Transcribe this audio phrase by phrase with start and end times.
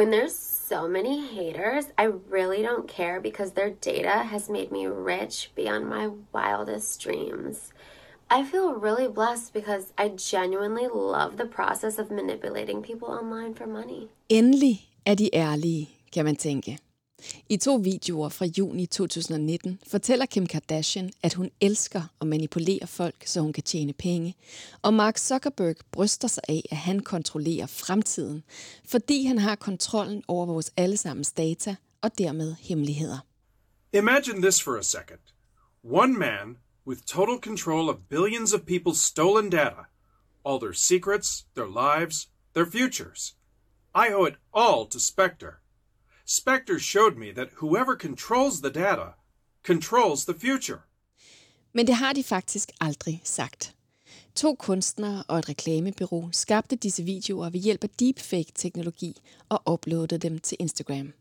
[0.00, 4.86] When there's so many haters, I really don't care because their data has made me
[4.86, 7.70] rich beyond my wildest dreams.
[8.30, 13.66] I feel really blessed because I genuinely love the process of manipulating people online for
[13.66, 14.08] money.
[14.28, 16.78] Endelig er de ærlige, kan man tænke.
[17.48, 23.26] I to videoer fra juni 2019 fortæller Kim Kardashian, at hun elsker at manipulere folk,
[23.26, 24.34] så hun kan tjene penge.
[24.82, 28.42] Og Mark Zuckerberg bryster sig af, at han kontrollerer fremtiden,
[28.84, 33.18] fordi han har kontrollen over vores allesammens data og dermed hemmeligheder.
[33.92, 35.20] Imagine this for a second.
[35.82, 36.56] One man
[36.86, 39.86] with total control of billions of people's stolen data,
[40.44, 43.36] all their secrets, their lives, their futures.
[43.94, 45.59] I owe it all to Spectre.
[46.32, 49.14] Spectre showed me that whoever controls the data
[49.64, 50.78] controls the future.
[51.72, 53.74] Men det har de faktisk aldrig sagt.
[54.34, 59.16] To kunstnere og et reklamebyrå skabte disse videoer ved hjælp af deepfake-teknologi
[59.48, 61.12] og uploadede dem til Instagram.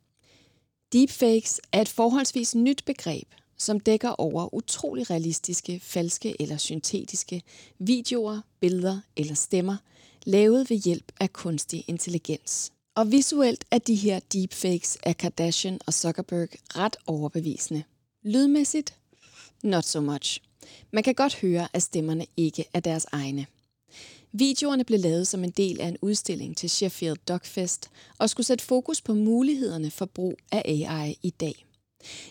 [0.93, 7.41] Deepfakes er et forholdsvis nyt begreb, som dækker over utrolig realistiske, falske eller syntetiske
[7.79, 9.77] videoer, billeder eller stemmer,
[10.25, 12.71] lavet ved hjælp af kunstig intelligens.
[12.99, 17.83] Og visuelt er de her deepfakes af Kardashian og Zuckerberg ret overbevisende.
[18.23, 18.93] Lydmæssigt?
[19.63, 20.41] Not so much.
[20.91, 23.45] Man kan godt høre, at stemmerne ikke er deres egne.
[24.31, 28.65] Videoerne blev lavet som en del af en udstilling til Sheffield Dogfest og skulle sætte
[28.65, 31.65] fokus på mulighederne for brug af AI i dag.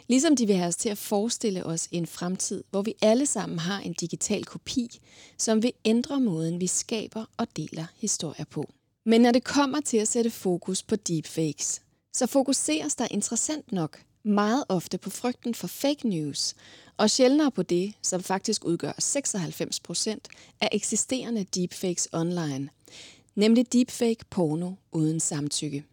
[0.08, 3.58] Ligesom de vil have os til at forestille os en fremtid, hvor vi alle sammen
[3.58, 5.00] har en digital kopi,
[5.38, 8.70] som vil ændre måden, vi skaber og deler historier på.
[9.08, 14.02] Men når det kommer til at sætte fokus på deepfakes, så fokuseres der interessant nok
[14.22, 16.54] meget ofte på frygten for fake news,
[16.96, 20.28] og sjældnere på det, som faktisk udgør 96 procent
[20.60, 22.68] af eksisterende deepfakes online,
[23.34, 25.84] nemlig deepfake porno uden samtykke.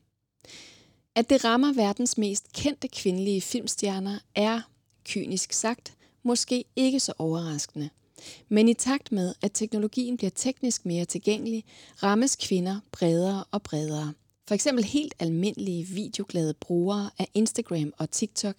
[1.16, 4.62] At det rammer verdens mest kendte kvindelige filmstjerner er,
[5.06, 5.94] kynisk sagt,
[6.24, 7.90] måske ikke så overraskende–
[8.50, 11.64] men i takt med, at teknologien bliver teknisk mere tilgængelig,
[12.04, 14.14] rammes kvinder bredere og bredere.
[14.48, 18.56] For eksempel helt almindelige videoglade brugere af Instagram og TikTok.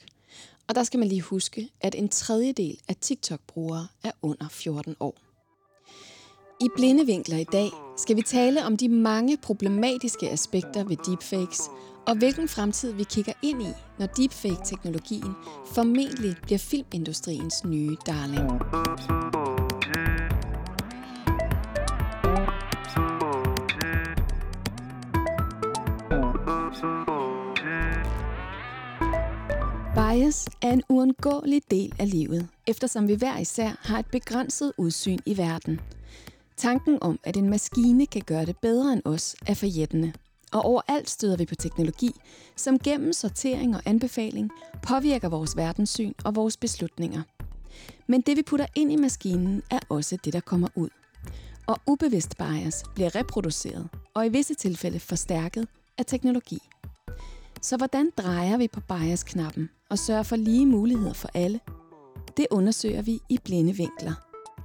[0.68, 5.14] Og der skal man lige huske, at en tredjedel af TikTok-brugere er under 14 år.
[6.60, 11.60] I blinde vinkler i dag skal vi tale om de mange problematiske aspekter ved deepfakes,
[12.06, 15.34] og hvilken fremtid vi kigger ind i, når deepfake-teknologien
[15.74, 18.50] formentlig bliver filmindustriens nye darling.
[30.10, 35.18] Bias er en uundgåelig del af livet, eftersom vi hver især har et begrænset udsyn
[35.26, 35.80] i verden.
[36.56, 40.12] Tanken om, at en maskine kan gøre det bedre end os, er forjættende.
[40.52, 42.10] Og overalt støder vi på teknologi,
[42.56, 44.50] som gennem sortering og anbefaling
[44.82, 47.22] påvirker vores verdenssyn og vores beslutninger.
[48.06, 50.88] Men det vi putter ind i maskinen er også det, der kommer ud.
[51.66, 55.68] Og ubevidst bias bliver reproduceret og i visse tilfælde forstærket
[55.98, 56.58] af teknologi.
[57.62, 61.60] Så hvordan drejer vi på bias-knappen og sørger for lige muligheder for alle?
[62.36, 64.12] Det undersøger vi i Blinde Vinkler.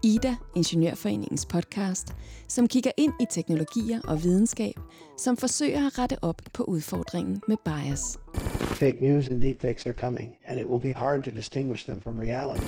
[0.03, 2.13] Ida, Ingeniørforeningens podcast,
[2.47, 4.73] som kigger ind i teknologier og videnskab,
[5.17, 8.19] som forsøger at rette op på udfordringen med bias.
[8.61, 12.19] Fake news and deepfakes are coming, and it will be hard to distinguish them from
[12.19, 12.65] reality.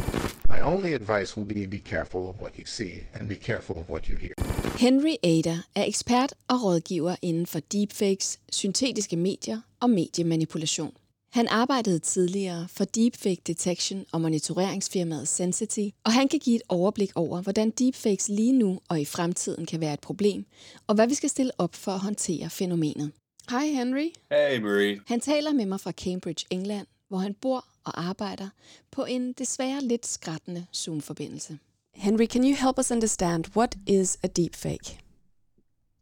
[0.50, 3.90] My only advice will be be careful of what you see and be careful of
[3.90, 4.34] what you hear.
[4.80, 10.94] Henry Ada er ekspert og rådgiver inden for deepfakes, syntetiske medier og mediemanipulation.
[11.34, 17.12] Han arbejdede tidligere for deepfake detection og monitoreringsfirmaet Sensity, og han kan give et overblik
[17.16, 20.46] over, hvordan deepfakes lige nu og i fremtiden kan være et problem,
[20.88, 23.12] og hvad vi skal stille op for at håndtere fænomenet.
[23.50, 24.10] Hej Henry.
[24.32, 25.00] Hey Marie.
[25.08, 28.50] Han taler med mig fra Cambridge, England, hvor han bor og arbejder
[28.92, 31.60] på en desværre lidt skrættende Zoom-forbindelse.
[31.94, 35.00] Henry, can you help us understand what is a deepfake?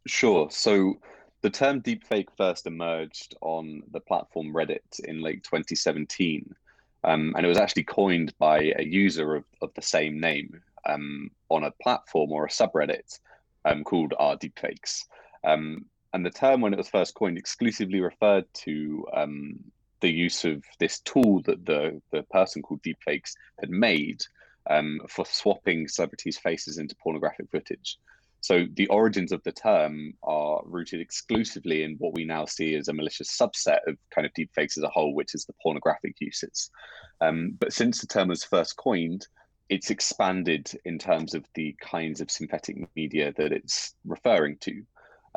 [0.08, 0.50] Sure.
[0.50, 0.94] So
[1.42, 6.54] the term deepfake first emerged on the platform Reddit in late 2017.
[7.04, 11.30] Um, and it was actually coined by a user of, of the same name um,
[11.48, 13.18] on a platform or a subreddit
[13.64, 15.04] um, called R Deepfakes.
[15.44, 19.58] Um, and the term, when it was first coined, exclusively referred to um,
[20.00, 24.22] the use of this tool that the, the person called Deepfakes had made
[24.70, 27.98] um, for swapping celebrities' faces into pornographic footage.
[28.42, 32.88] So the origins of the term are rooted exclusively in what we now see as
[32.88, 36.68] a malicious subset of kind of deepfakes as a whole, which is the pornographic uses.
[37.20, 39.28] Um, but since the term was first coined,
[39.68, 44.82] it's expanded in terms of the kinds of synthetic media that it's referring to.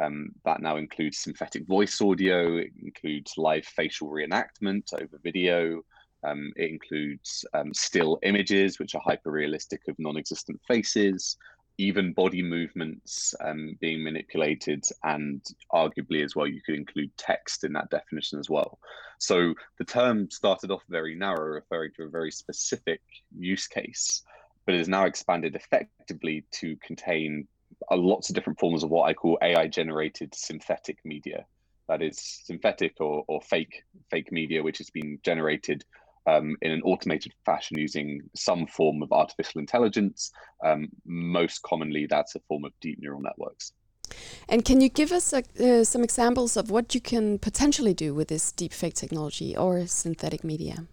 [0.01, 5.83] Um, that now includes synthetic voice audio, it includes live facial reenactment over video,
[6.25, 11.37] um, it includes um, still images, which are hyper realistic of non existent faces,
[11.77, 15.41] even body movements um, being manipulated, and
[15.73, 18.79] arguably as well, you could include text in that definition as well.
[19.19, 23.01] So the term started off very narrow, referring to a very specific
[23.37, 24.23] use case,
[24.65, 27.47] but is now expanded effectively to contain
[27.91, 31.45] lots of different forms of what I call AI generated synthetic media.
[31.87, 35.83] That is synthetic or, or fake fake media, which has been generated
[36.27, 40.31] um, in an automated fashion using some form of artificial intelligence.
[40.63, 43.73] Um, most commonly, that's a form of deep neural networks.
[44.47, 48.27] And can you give us uh, some examples of what you can potentially do with
[48.27, 50.85] this deepfake technology or synthetic media?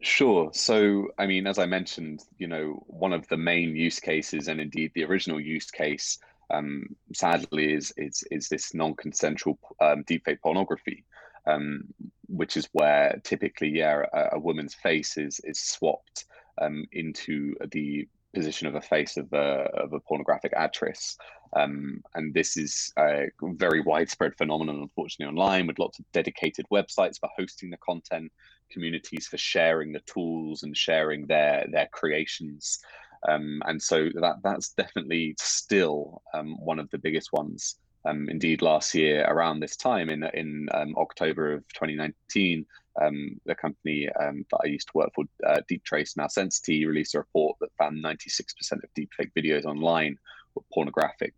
[0.00, 0.50] Sure.
[0.52, 4.60] So, I mean, as I mentioned, you know, one of the main use cases, and
[4.60, 6.18] indeed the original use case,
[6.50, 11.04] um, sadly, is is is this non-consensual um, deepfake pornography
[11.46, 11.82] um,
[12.28, 16.26] which is where typically, yeah, a, a woman's face is is swapped
[16.60, 21.16] um, into the position of a face of a of a pornographic actress.
[21.56, 27.18] Um, and this is a very widespread phenomenon, unfortunately, online with lots of dedicated websites
[27.18, 28.30] for hosting the content,
[28.70, 32.80] communities for sharing the tools and sharing their their creations.
[33.26, 37.76] Um, and so that that's definitely still um, one of the biggest ones
[38.08, 42.64] um, indeed, last year around this time, in in um, October of 2019,
[43.00, 47.14] um, the company um, that I used to work for, uh, Deeptrace, now Sensity, released
[47.14, 50.18] a report that found 96% of deepfake videos online
[50.54, 51.34] were pornographic.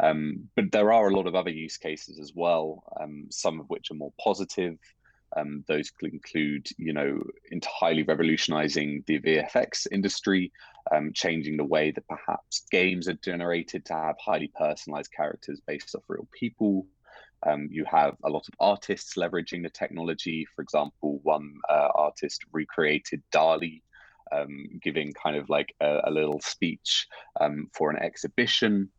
[0.00, 3.68] Um, but there are a lot of other use cases as well, um, some of
[3.68, 4.78] which are more positive.
[5.36, 10.52] Um, those include, you know, entirely revolutionizing the VFX industry,
[10.90, 15.94] um, changing the way that perhaps games are generated to have highly personalized characters based
[15.94, 16.86] off real people.
[17.46, 20.46] Um, you have a lot of artists leveraging the technology.
[20.56, 23.82] For example, one uh, artist recreated DALL-E,
[24.32, 27.06] um, giving kind of like a, a little speech
[27.40, 28.90] um, for an exhibition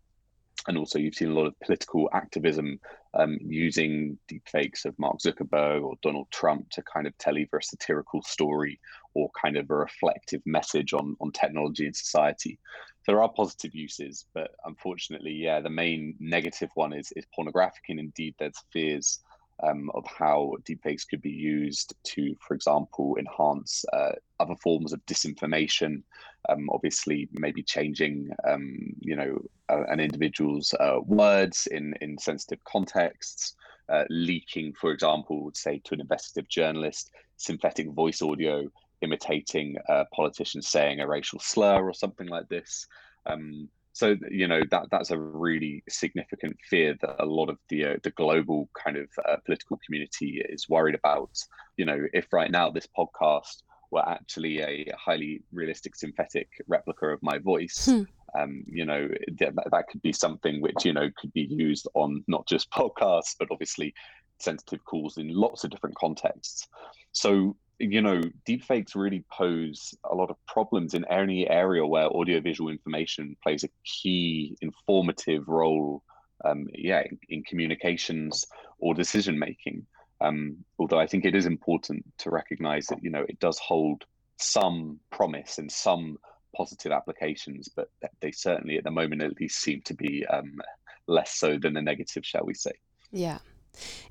[0.67, 2.79] and also you've seen a lot of political activism
[3.13, 7.63] um, using deepfakes of Mark Zuckerberg or Donald Trump to kind of tell either a
[7.63, 8.79] satirical story
[9.13, 12.59] or kind of a reflective message on on technology and society.
[13.07, 17.99] There are positive uses, but unfortunately, yeah, the main negative one is is pornographic, and
[17.99, 19.19] indeed, there's fears
[19.63, 25.05] um, of how deepfakes could be used to, for example, enhance uh, other forms of
[25.05, 26.03] disinformation.
[26.47, 32.63] Um, obviously, maybe changing, um, you know, uh, an individual's uh, words in in sensitive
[32.63, 33.55] contexts,
[33.89, 38.69] uh, leaking, for example, say to an investigative journalist, synthetic voice audio
[39.01, 42.87] imitating a politician saying a racial slur or something like this.
[43.25, 47.85] Um, so you know that that's a really significant fear that a lot of the
[47.85, 51.31] uh, the global kind of uh, political community is worried about.
[51.75, 57.21] You know, if right now this podcast were actually a highly realistic synthetic replica of
[57.23, 58.03] my voice, hmm.
[58.39, 59.07] um, you know,
[59.39, 63.35] that, that could be something which you know could be used on not just podcasts,
[63.37, 63.93] but obviously
[64.39, 66.67] sensitive calls in lots of different contexts.
[67.11, 72.69] So you know, deepfakes really pose a lot of problems in any area where audiovisual
[72.69, 76.03] information plays a key informative role,
[76.43, 78.45] um, yeah, in, in, communications
[78.79, 79.85] or decision making.
[80.21, 84.05] Um, although I think it is important to recognize that, you know, it does hold
[84.37, 86.17] some promise and some
[86.55, 87.89] positive applications, but
[88.21, 90.59] they certainly at the moment at least seem to be um,
[91.07, 92.71] less so than the negative, shall we say.
[93.11, 93.39] Yeah.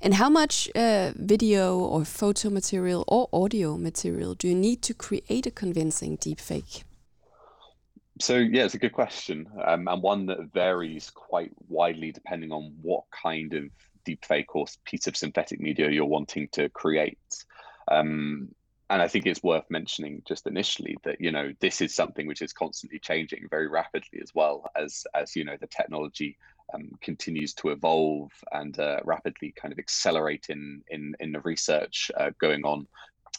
[0.01, 4.93] And how much uh, video or photo material or audio material do you need to
[4.93, 6.83] create a convincing deepfake?
[8.21, 12.73] So yeah, it's a good question, um, and one that varies quite widely depending on
[12.81, 13.69] what kind of
[14.15, 17.17] deepfake or piece of synthetic media you're wanting to create.
[17.89, 18.49] Um,
[18.89, 22.41] and I think it's worth mentioning just initially that you know this is something which
[22.41, 26.37] is constantly changing very rapidly as well as as you know the technology
[26.73, 32.11] um, continues to evolve and uh, rapidly kind of accelerate in in in the research
[32.17, 32.87] uh, going on.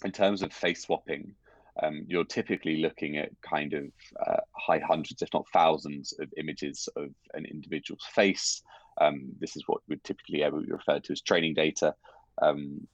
[0.04, 1.34] In terms of face swapping,
[1.82, 3.84] um, you're typically looking at kind of
[4.26, 8.62] uh, high hundreds, if not thousands, of images of an individual's face.
[9.00, 11.94] Um, this is what would typically referred to as training data.
[12.40, 12.86] Um,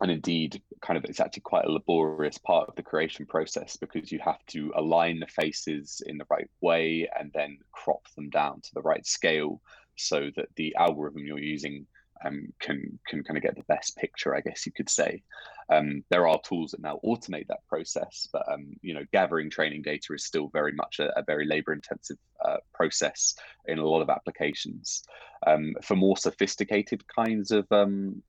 [0.00, 4.12] and indeed kind of it's actually quite a laborious part of the creation process because
[4.12, 8.60] you have to align the faces in the right way and then crop them down
[8.60, 9.60] to the right scale
[9.96, 11.86] so that the algorithm you're using
[12.24, 15.22] um, can can kind of get the best picture, I guess you could say.
[15.68, 19.82] Um, there are tools that now automate that process, but um, you know, gathering training
[19.82, 23.34] data is still very much a, a very labor-intensive uh, process
[23.66, 25.02] in a lot of applications.
[25.46, 28.22] Um, for more sophisticated kinds of um,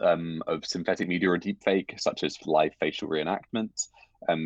[0.00, 3.88] um, of synthetic media or deepfake, such as live facial reenactment,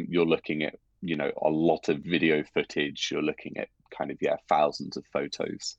[0.08, 3.10] you're looking at you know a lot of video footage.
[3.12, 5.76] You're looking at kind of yeah thousands of photos.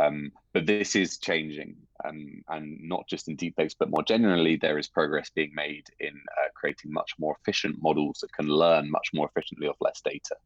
[0.00, 4.78] Um, but this is changing, um, and not just in deepfakes, but more generally, there
[4.78, 9.10] is progress being made in uh, creating much more efficient models that can learn much
[9.12, 10.36] more efficiently off less data.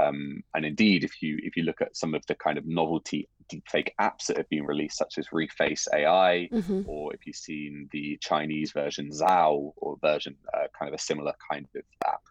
[0.00, 3.28] Um, and indeed, if you if you look at some of the kind of novelty
[3.52, 6.82] deepfake apps that have been released, such as Reface AI, mm-hmm.
[6.86, 11.34] or if you've seen the Chinese version Zao or version uh, kind of a similar
[11.50, 12.22] kind of app,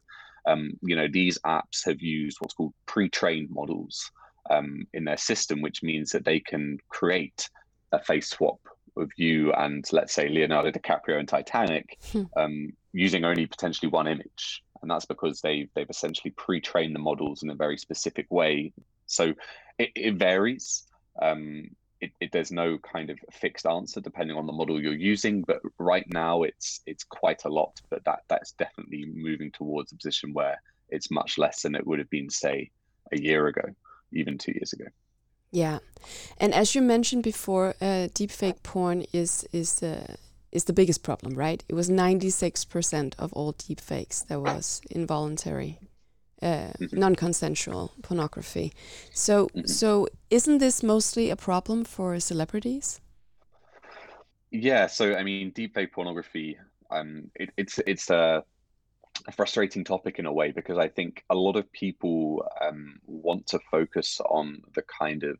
[0.47, 4.11] um, you know these apps have used what's called pre-trained models
[4.49, 7.49] um, in their system, which means that they can create
[7.91, 8.59] a face swap
[8.97, 12.23] of you and let's say Leonardo DiCaprio in Titanic hmm.
[12.35, 14.63] um, using only potentially one image.
[14.81, 18.73] And that's because they they've essentially pre-trained the models in a very specific way.
[19.05, 19.33] So
[19.77, 20.87] it, it varies.
[21.21, 21.69] Um,
[21.99, 25.61] it, it, there's no kind of fixed answer depending on the model you're using, but
[25.77, 27.79] right now it's it's quite a lot.
[27.91, 31.99] But that that's definitely moving towards a position where it's much less than it would
[31.99, 32.71] have been, say,
[33.11, 33.61] a year ago
[34.11, 34.85] even two years ago.
[35.51, 35.79] Yeah,
[36.37, 40.15] and as you mentioned before, uh, deepfake porn is is uh,
[40.51, 41.63] is the biggest problem, right?
[41.67, 45.79] It was ninety six percent of all deepfakes that was involuntary,
[46.41, 46.97] uh, mm -hmm.
[46.97, 48.71] non-consensual pornography.
[49.13, 49.67] So, mm -hmm.
[49.67, 53.01] so isn't this mostly a problem for celebrities?
[54.49, 54.89] Yeah.
[54.89, 56.57] So, I mean, deepfake pornography.
[56.89, 58.43] Um, it, it's it's a
[59.27, 63.47] a frustrating topic in a way because I think a lot of people um, want
[63.47, 65.37] to focus on the kind of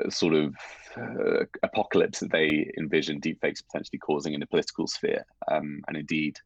[0.00, 0.54] uh, sort of
[0.96, 5.24] uh, apocalypse that they envision deepfakes potentially causing in the political sphere.
[5.50, 6.38] Um, and indeed,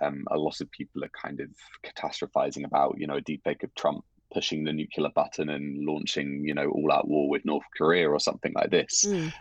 [0.00, 1.48] um, a lot of people are kind of
[1.84, 6.54] catastrophizing about, you know, a deepfake of Trump pushing the nuclear button and launching, you
[6.54, 9.04] know, all-out war with North Korea or something like this.
[9.06, 9.32] Mm.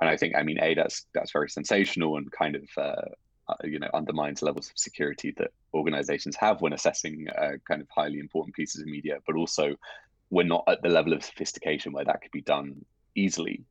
[0.00, 3.06] and I think, I mean, a that's that's very sensational and kind of uh, uh,
[3.64, 8.18] you know undermines levels of security that organizations have when assessing uh, kind of highly
[8.18, 9.74] important pieces of media but also
[10.30, 13.64] we're not at the level of sophistication where that could be done easily.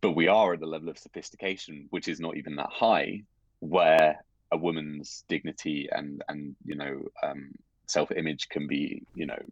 [0.00, 3.22] But we are at the level of sophistication which is not even that high
[3.60, 7.52] where a woman's dignity and and you know um,
[7.86, 9.42] self-image can be you know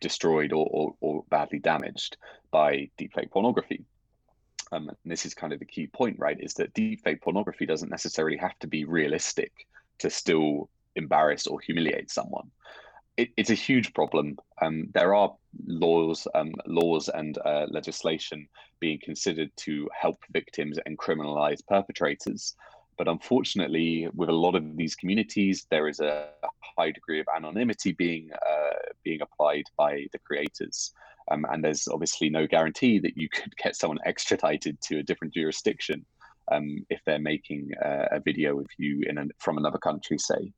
[0.00, 2.16] destroyed or, or, or badly damaged
[2.50, 3.84] by deep deepfake pornography
[4.72, 6.38] um, and this is kind of the key point, right?
[6.40, 9.52] Is that deepfake pornography doesn't necessarily have to be realistic
[9.98, 12.50] to still embarrass or humiliate someone.
[13.16, 14.38] It, it's a huge problem.
[14.60, 15.34] Um, there are
[15.66, 18.48] laws, um, laws and uh, legislation
[18.80, 22.54] being considered to help victims and criminalize perpetrators.
[22.98, 26.28] But unfortunately, with a lot of these communities, there is a
[26.78, 30.92] high degree of anonymity being uh, being applied by the creators.
[31.30, 35.34] Um, and there's obviously no guarantee that you could get someone extradited to a different
[35.34, 36.04] jurisdiction
[36.52, 40.52] um, if they're making uh, a video of you in an, from another country, say.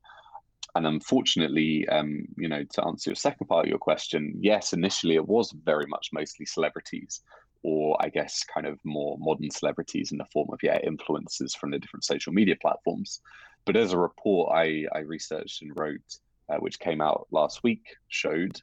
[0.75, 5.15] And unfortunately, um, you know, to answer your second part of your question, yes, initially
[5.15, 7.21] it was very much mostly celebrities,
[7.63, 11.71] or I guess kind of more modern celebrities in the form of yeah influencers from
[11.71, 13.21] the different social media platforms.
[13.65, 17.95] But as a report I, I researched and wrote, uh, which came out last week,
[18.07, 18.61] showed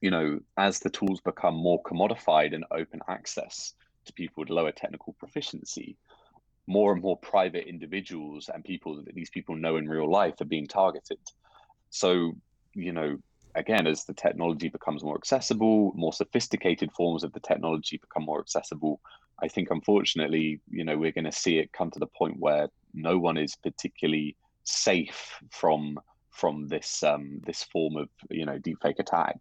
[0.00, 3.74] you know, as the tools become more commodified and open access
[4.04, 5.96] to people with lower technical proficiency,
[6.66, 10.46] more and more private individuals and people that these people know in real life are
[10.46, 11.18] being targeted.
[11.90, 12.36] So,
[12.74, 13.18] you know,
[13.54, 18.40] again, as the technology becomes more accessible, more sophisticated forms of the technology become more
[18.40, 19.00] accessible,
[19.42, 22.68] I think unfortunately, you know, we're going to see it come to the point where
[22.92, 25.98] no one is particularly safe from
[26.38, 29.38] from this um, this form of you know deepfake attack.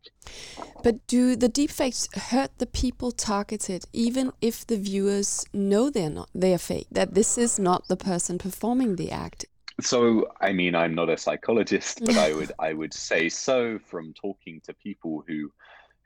[0.83, 6.29] But do the deepfakes hurt the people targeted, even if the viewers know they're not
[6.33, 9.45] they are fake, that this is not the person performing the act?
[9.79, 14.13] So, I mean, I'm not a psychologist, but I would I would say so from
[14.13, 15.51] talking to people who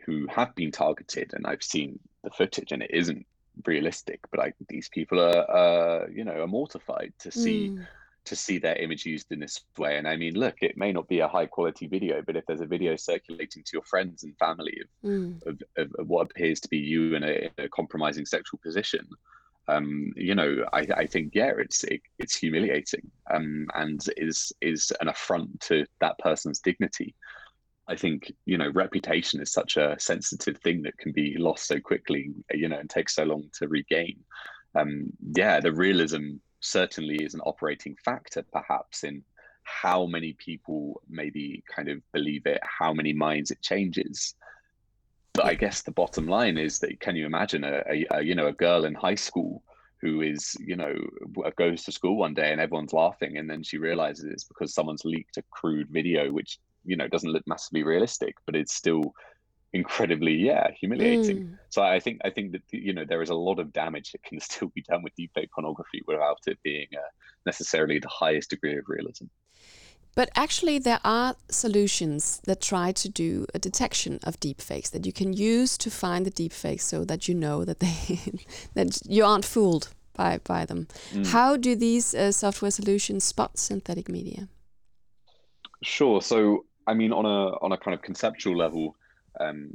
[0.06, 3.26] who have been targeted, and I've seen the footage, and it isn't
[3.66, 4.20] realistic.
[4.30, 7.70] But I, these people are, uh, you know, are mortified to see.
[7.70, 7.88] Mm
[8.26, 9.98] to see their image used in this way.
[9.98, 12.62] And I mean, look, it may not be a high quality video, but if there's
[12.62, 15.48] a video circulating to your friends and family of, mm.
[15.48, 19.08] of, of, of, what appears to be you in a, in a compromising sexual position,
[19.68, 24.92] um, you know, I, I think yeah, it's it, it's humiliating um, and is is
[25.02, 27.16] an affront to that person's dignity.
[27.88, 31.80] I think you know reputation is such a sensitive thing that can be lost so
[31.80, 34.18] quickly, you know, and takes so long to regain.
[34.76, 39.24] um, yeah, the realism certainly is an operating factor, perhaps in
[39.64, 44.36] how many people maybe kind of believe it, how many minds it changes.
[45.34, 48.36] But I guess the bottom line is that can you imagine a, a, a you
[48.36, 49.64] know a girl in high school
[50.02, 50.94] who is you know
[51.46, 54.74] uh, goes to school one day and everyone's laughing and then she realizes it's because
[54.74, 59.14] someone's leaked a crude video which you know doesn't look massively realistic but it's still
[59.74, 61.58] incredibly yeah humiliating mm.
[61.70, 64.22] so i think i think that you know there is a lot of damage that
[64.24, 67.10] can still be done with deepfake pornography without it being uh,
[67.46, 69.26] necessarily the highest degree of realism
[70.14, 75.14] but actually, there are solutions that try to do a detection of deepfakes that you
[75.14, 78.20] can use to find the deepfakes, so that you know that they
[78.74, 80.88] that you aren't fooled by by them.
[81.12, 81.28] Mm.
[81.28, 84.50] How do these uh, software solutions spot synthetic media?
[85.82, 86.22] Sure.
[86.22, 88.98] So, I mean, on a on a kind of conceptual level,
[89.40, 89.70] um,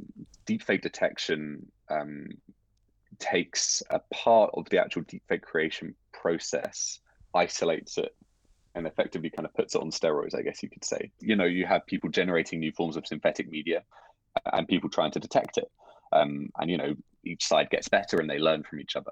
[0.45, 2.27] deepfake detection um,
[3.19, 6.99] takes a part of the actual deepfake creation process,
[7.33, 8.15] isolates it
[8.75, 11.11] and effectively kind of puts it on steroids, I guess you could say.
[11.19, 13.83] You know, you have people generating new forms of synthetic media
[14.53, 15.69] and people trying to detect it.
[16.13, 16.93] Um, and, you know,
[17.25, 19.11] each side gets better and they learn from each other.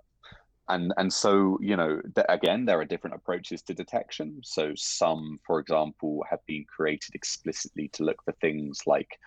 [0.70, 4.40] And, and so, you know, th- again, there are different approaches to detection.
[4.44, 9.20] So, some, for example, have been created explicitly to look for things like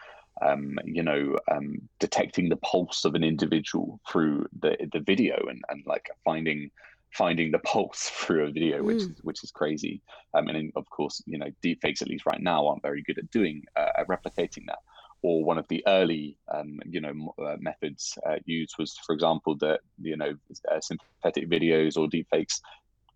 [0.42, 5.62] um, you know, um, detecting the pulse of an individual through the the video and,
[5.68, 6.71] and like finding
[7.12, 9.11] finding the pulse through a video, which mm.
[9.11, 10.00] is which is crazy.
[10.35, 13.30] Um, and of course, you know, deepfakes at least right now aren't very good at
[13.30, 14.78] doing uh, at replicating that.
[15.23, 19.57] Or one of the early, um, you know, uh, methods uh, used was, for example,
[19.57, 20.35] that you know,
[20.71, 22.61] uh, synthetic videos or deepfakes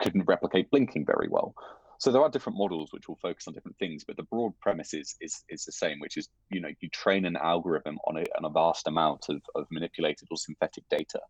[0.01, 1.55] couldn't replicate blinking very well.
[2.03, 4.93] So there are different models which will focus on different things, but the broad premise
[4.93, 8.25] is is, is the same, which is you know you train an algorithm on a,
[8.37, 11.21] on a vast amount of, of manipulated or synthetic data,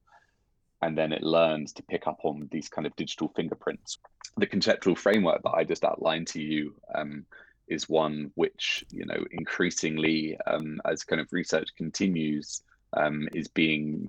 [0.81, 3.99] and then it learns to pick up on these kind of digital fingerprints.
[4.39, 7.27] The conceptual framework that I just outlined to you um,
[7.69, 12.63] is one which, you know, increasingly um, as kind of research continues,
[12.95, 14.09] um, is being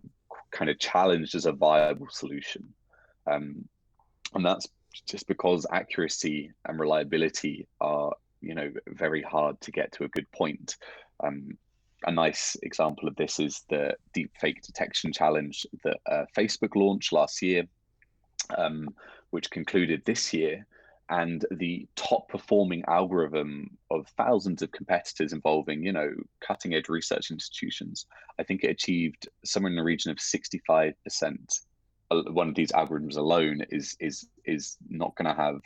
[0.51, 2.73] kind of challenged as a viable solution.
[3.27, 3.67] Um,
[4.33, 4.69] and that's
[5.07, 10.29] just because accuracy and reliability are, you know, very hard to get to a good
[10.31, 10.77] point.
[11.23, 11.57] Um,
[12.05, 17.41] a nice example of this is the deepfake detection challenge that uh, Facebook launched last
[17.41, 17.63] year,
[18.57, 18.89] um,
[19.29, 20.65] which concluded this year.
[21.09, 27.29] And the top performing algorithm of thousands of competitors involving, you know, cutting edge research
[27.29, 28.05] institutions,
[28.39, 30.93] I think it achieved somewhere in the region of 65%.
[32.21, 35.59] One of these algorithms alone is is is not going to have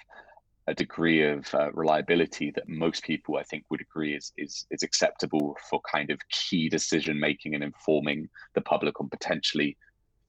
[0.68, 4.84] a degree of uh, reliability that most people I think would agree is, is is
[4.84, 9.78] acceptable for kind of key decision making and informing the public on potentially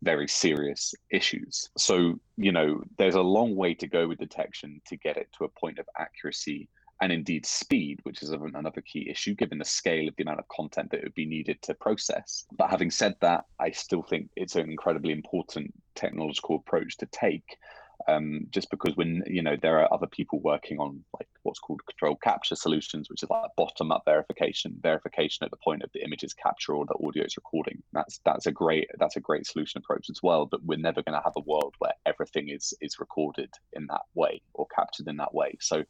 [0.02, 1.68] very serious issues.
[1.76, 5.44] So, you know, there's a long way to go with detection to get it to
[5.44, 6.68] a point of accuracy
[7.00, 10.48] and indeed speed, which is another key issue given the scale of the amount of
[10.48, 12.44] content that would be needed to process.
[12.56, 17.58] But having said that, I still think it's an incredibly important technological approach to take
[18.06, 21.84] um, just because when you know there are other people working on like what's called
[21.86, 26.04] control capture solutions, which is like bottom up verification, verification at the point of the
[26.04, 27.82] images capture or the audio is recording.
[27.92, 30.46] That's that's a great that's a great solution approach as well.
[30.46, 34.02] But we're never going to have a world where everything is is recorded in that
[34.14, 35.56] way or captured in that way.
[35.60, 35.84] So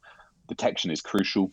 [0.49, 1.51] detection is crucial.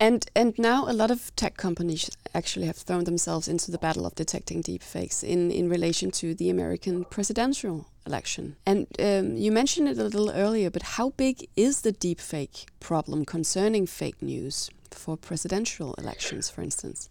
[0.00, 4.04] And and now a lot of tech companies actually have thrown themselves into the battle
[4.04, 8.56] of detecting deepfakes in in relation to the American presidential election.
[8.66, 13.24] And um, you mentioned it a little earlier, but how big is the deepfake problem
[13.24, 17.08] concerning fake news for presidential elections, for instance?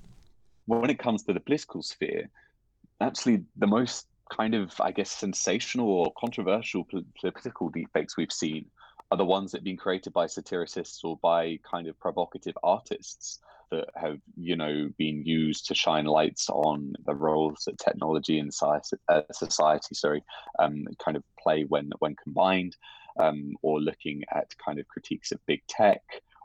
[0.66, 2.30] When it comes to the political sphere,
[3.00, 6.86] actually, the most kind of, I guess, sensational or controversial
[7.20, 8.66] political deepfakes we've seen
[9.12, 13.40] are the ones that have been created by satiricists or by kind of provocative artists
[13.70, 18.52] that have you know been used to shine lights on the roles that technology and
[19.10, 20.24] uh, society sorry
[20.60, 22.76] um, kind of play when when combined
[23.20, 26.02] um, or looking at kind of critiques of big tech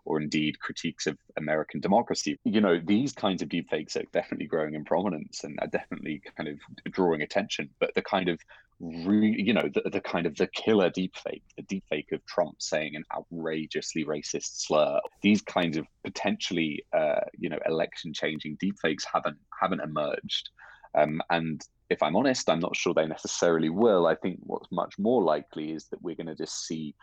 [0.07, 2.39] or indeed critiques of American democracy.
[2.45, 6.49] You know, these kinds of deepfakes are definitely growing in prominence and are definitely kind
[6.49, 6.59] of
[6.93, 7.69] drawing attention.
[7.81, 8.39] But the kind of
[8.81, 12.95] re, you know, the, the kind of the killer deepfake, the deepfake of Trump saying
[12.95, 19.81] an outrageously racist slur, these kinds of potentially, uh, you know, election-changing deepfakes haven't haven't
[19.81, 20.51] emerged.
[20.95, 24.07] Um, and if I'm honest, I'm not sure they necessarily will.
[24.07, 26.95] I think what's much more likely is that we're going to just see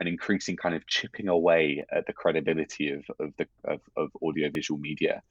[0.00, 4.78] an increasing kind of chipping away at the credibility of of the of, of audiovisual
[4.80, 5.22] media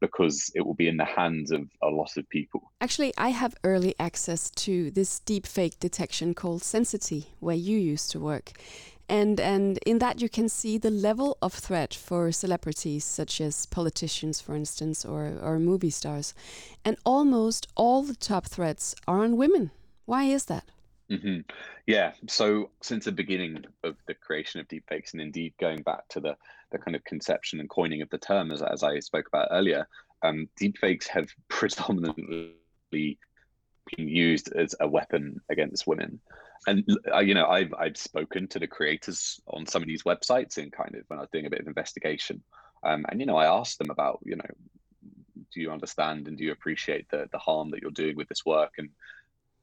[0.00, 2.70] because it will be in the hands of a lot of people.
[2.80, 8.20] Actually, I have early access to this deepfake detection called Sensity, where you used to
[8.20, 8.52] work.
[9.08, 13.64] And, and in that, you can see the level of threat for celebrities, such as
[13.64, 16.34] politicians, for instance, or, or movie stars.
[16.84, 19.70] And almost all the top threats are on women.
[20.04, 20.64] Why is that?
[21.10, 21.40] Mm-hmm.
[21.86, 22.12] Yeah.
[22.28, 26.36] So since the beginning of the creation of deepfakes, and indeed going back to the
[26.70, 29.88] the kind of conception and coining of the term, as as I spoke about earlier,
[30.22, 32.54] um, deepfakes have predominantly
[32.92, 36.20] been used as a weapon against women.
[36.66, 40.58] And uh, you know, I've I've spoken to the creators on some of these websites,
[40.58, 42.42] and kind of when I was doing a bit of investigation,
[42.82, 44.44] um, and you know, I asked them about you know,
[45.54, 48.44] do you understand and do you appreciate the the harm that you're doing with this
[48.44, 48.90] work and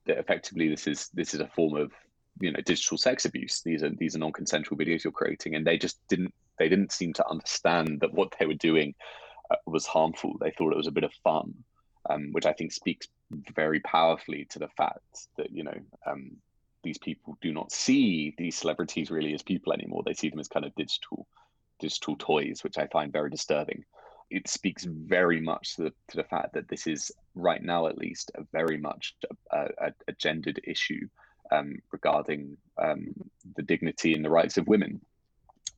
[0.06, 1.92] that effectively this is this is a form of
[2.40, 3.62] you know digital sex abuse.
[3.62, 7.14] These are these are non-consensual videos you're creating and they just didn't they didn't seem
[7.14, 8.94] to understand that what they were doing
[9.52, 10.36] uh, was harmful.
[10.40, 11.54] They thought it was a bit of fun
[12.10, 13.08] um, which i think speaks
[13.56, 16.32] very powerfully to the fact that you know um,
[16.84, 20.04] these people do not see these celebrities really as people anymore.
[20.06, 21.28] They see them as kind of digital
[21.80, 23.84] digital toys which i find very disturbing
[24.30, 27.98] it speaks very much to the, to the fact that this is right now at
[27.98, 29.16] least a very much
[29.52, 31.08] a, a, a gendered issue
[31.52, 33.14] um, regarding um,
[33.56, 35.00] the dignity and the rights of women.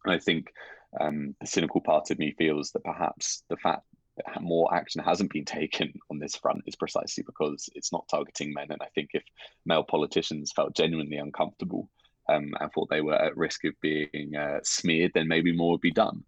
[0.05, 0.53] And I think
[0.99, 3.83] um, the cynical part of me feels that perhaps the fact
[4.17, 8.53] that more action hasn't been taken on this front is precisely because it's not targeting
[8.53, 8.67] men.
[8.69, 9.23] And I think if
[9.65, 11.89] male politicians felt genuinely uncomfortable
[12.29, 15.81] um, and thought they were at risk of being uh, smeared, then maybe more would
[15.81, 16.23] be done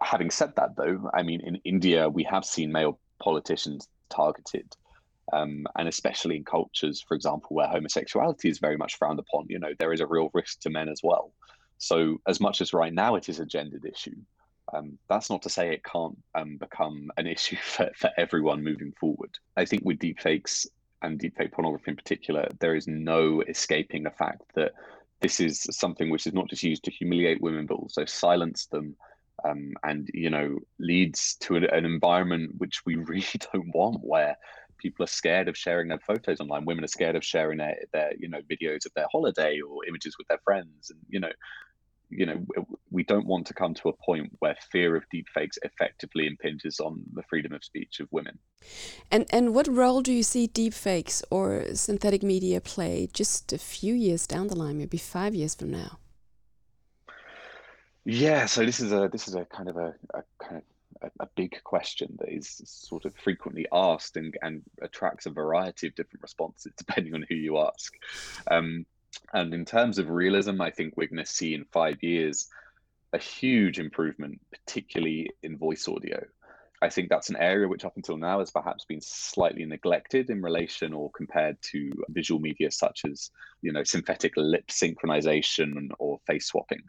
[0.00, 4.74] having said that, though, I mean, in India, we have seen male politicians targeted.
[5.32, 9.58] Um, and especially in cultures, for example, where homosexuality is very much frowned upon, you
[9.58, 11.32] know, there is a real risk to men as well.
[11.76, 14.16] So, as much as right now it is a gendered issue,
[14.72, 18.92] um, that's not to say it can't um, become an issue for, for everyone moving
[18.98, 19.38] forward.
[19.56, 20.66] I think with deepfakes
[21.02, 24.72] and deepfake pornography in particular, there is no escaping the fact that
[25.20, 28.96] this is something which is not just used to humiliate women, but also silence them
[29.44, 34.36] um, and you know leads to an, an environment which we really don't want where
[34.78, 36.64] people are scared of sharing their photos online.
[36.64, 40.16] Women are scared of sharing their, their you know videos of their holiday or images
[40.18, 40.90] with their friends.
[40.90, 41.32] And you know
[42.10, 42.42] you know
[42.90, 47.02] we don't want to come to a point where fear of deepfakes effectively impinges on
[47.12, 48.38] the freedom of speech of women.
[49.10, 53.94] And and what role do you see deepfakes or synthetic media play just a few
[53.94, 55.98] years down the line maybe 5 years from now
[58.10, 60.62] yeah, so this is a this is a kind of a, a kind of
[61.02, 65.88] a, a, big question that is sort of frequently asked and, and attracts a variety
[65.88, 67.92] of different responses depending on who you ask.
[68.50, 68.86] Um,
[69.34, 72.48] and in terms of realism, I think we're going to see in five years
[73.12, 76.24] a huge improvement, particularly in voice audio.
[76.80, 80.40] I think that's an area which up until now has perhaps been slightly neglected in
[80.40, 86.46] relation or compared to visual media such as, you know, synthetic lip synchronization or face
[86.46, 86.80] swapping.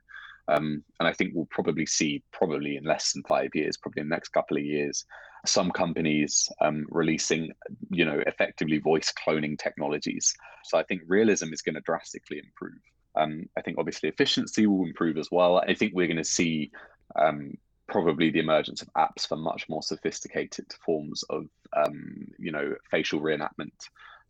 [0.49, 4.09] Um, and I think we'll probably see, probably in less than five years, probably in
[4.09, 5.05] the next couple of years,
[5.45, 7.53] some companies um, releasing,
[7.91, 10.33] you know, effectively voice cloning technologies.
[10.65, 12.81] So I think realism is going to drastically improve.
[13.15, 15.57] Um, I think obviously efficiency will improve as well.
[15.57, 16.71] I think we're going to see
[17.15, 17.53] um,
[17.87, 23.21] probably the emergence of apps for much more sophisticated forms of, um, you know, facial
[23.21, 23.71] reenactment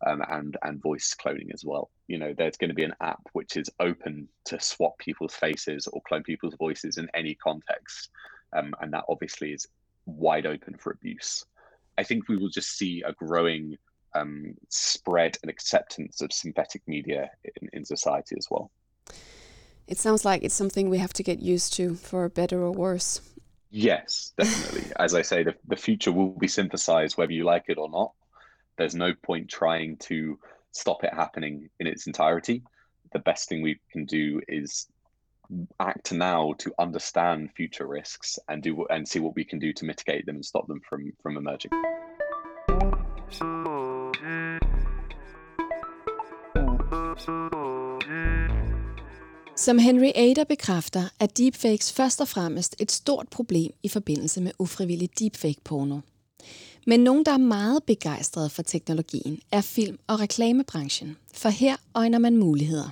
[0.06, 1.90] um, and and voice cloning as well.
[2.08, 5.86] You know, there's going to be an app which is open to swap people's faces
[5.86, 8.10] or clone people's voices in any context,
[8.56, 9.66] um, and that obviously is
[10.06, 11.44] wide open for abuse.
[11.98, 13.76] I think we will just see a growing
[14.14, 18.70] um, spread and acceptance of synthetic media in, in society as well.
[19.86, 23.20] It sounds like it's something we have to get used to for better or worse.
[23.70, 24.90] Yes, definitely.
[24.98, 28.12] As I say, the, the future will be synthesized whether you like it or not
[28.80, 30.38] there's no point trying to
[30.72, 32.62] stop it happening in its entirety.
[33.12, 34.88] The best thing we can do is
[35.78, 39.84] act now to understand future risks and do and see what we can do to
[39.84, 41.72] mitigate them and stop them from from emerging.
[49.56, 54.52] Som Henry Ader bekræfter, er deepfakes først og fremmest et stort problem i forbindelse med
[54.58, 56.00] ufrivillig deepfake-porno.
[56.90, 62.18] Men nogen, der er meget begejstrede for teknologien, er film- og reklamebranchen, for her øjner
[62.18, 62.90] man muligheder.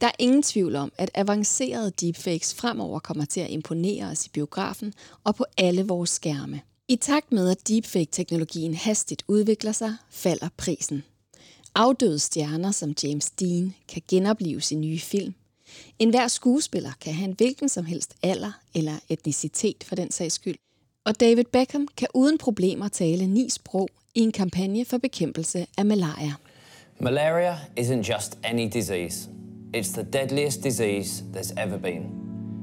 [0.00, 4.30] Der er ingen tvivl om, at avancerede deepfakes fremover kommer til at imponere os i
[4.30, 4.92] biografen
[5.24, 6.60] og på alle vores skærme.
[6.88, 11.02] I takt med, at deepfake-teknologien hastigt udvikler sig, falder prisen.
[11.74, 15.34] Afdøde stjerner som James Dean kan genopleves i nye film.
[15.98, 20.34] En hver skuespiller kan have en hvilken som helst alder eller etnicitet for den sags
[20.34, 20.56] skyld
[21.05, 25.85] Og David Beckham kan uden problemer tale ni sprog i en kampagne for bekæmpelse af
[25.85, 26.33] malaria.
[26.99, 29.29] Malaria isn't just any disease.
[29.77, 32.03] It's the deadliest disease there's ever been.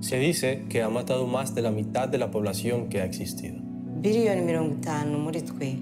[0.03, 3.69] Se dice que ha matado más de la mitad de la población que ha existido.
[4.03, 5.77] بليون مليون تاع مريض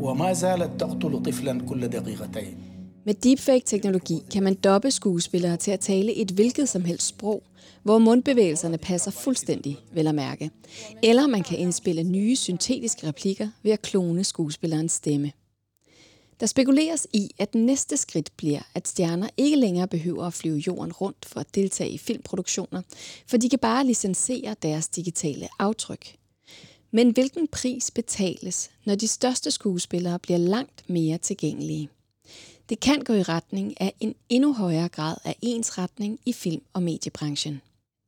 [0.00, 2.56] وما زالت تقتل طفلا كل دقيقتين
[3.04, 7.42] Med deepfake-teknologi kan man doppe skuespillere til at tale et hvilket som helst sprog,
[7.85, 10.51] hvor mundbevægelserne passer fuldstændig, vel at mærke.
[11.03, 15.31] Eller man kan indspille nye syntetiske replikker ved at klone skuespillerens stemme.
[16.39, 20.93] Der spekuleres i, at næste skridt bliver, at stjerner ikke længere behøver at flyve jorden
[20.93, 22.81] rundt for at deltage i filmproduktioner,
[23.27, 26.15] for de kan bare licensere deres digitale aftryk.
[26.91, 31.89] Men hvilken pris betales, når de største skuespillere bliver langt mere tilgængelige?
[32.69, 36.83] Det kan gå i retning af en endnu højere grad af ensretning i film- og
[36.83, 37.61] mediebranchen.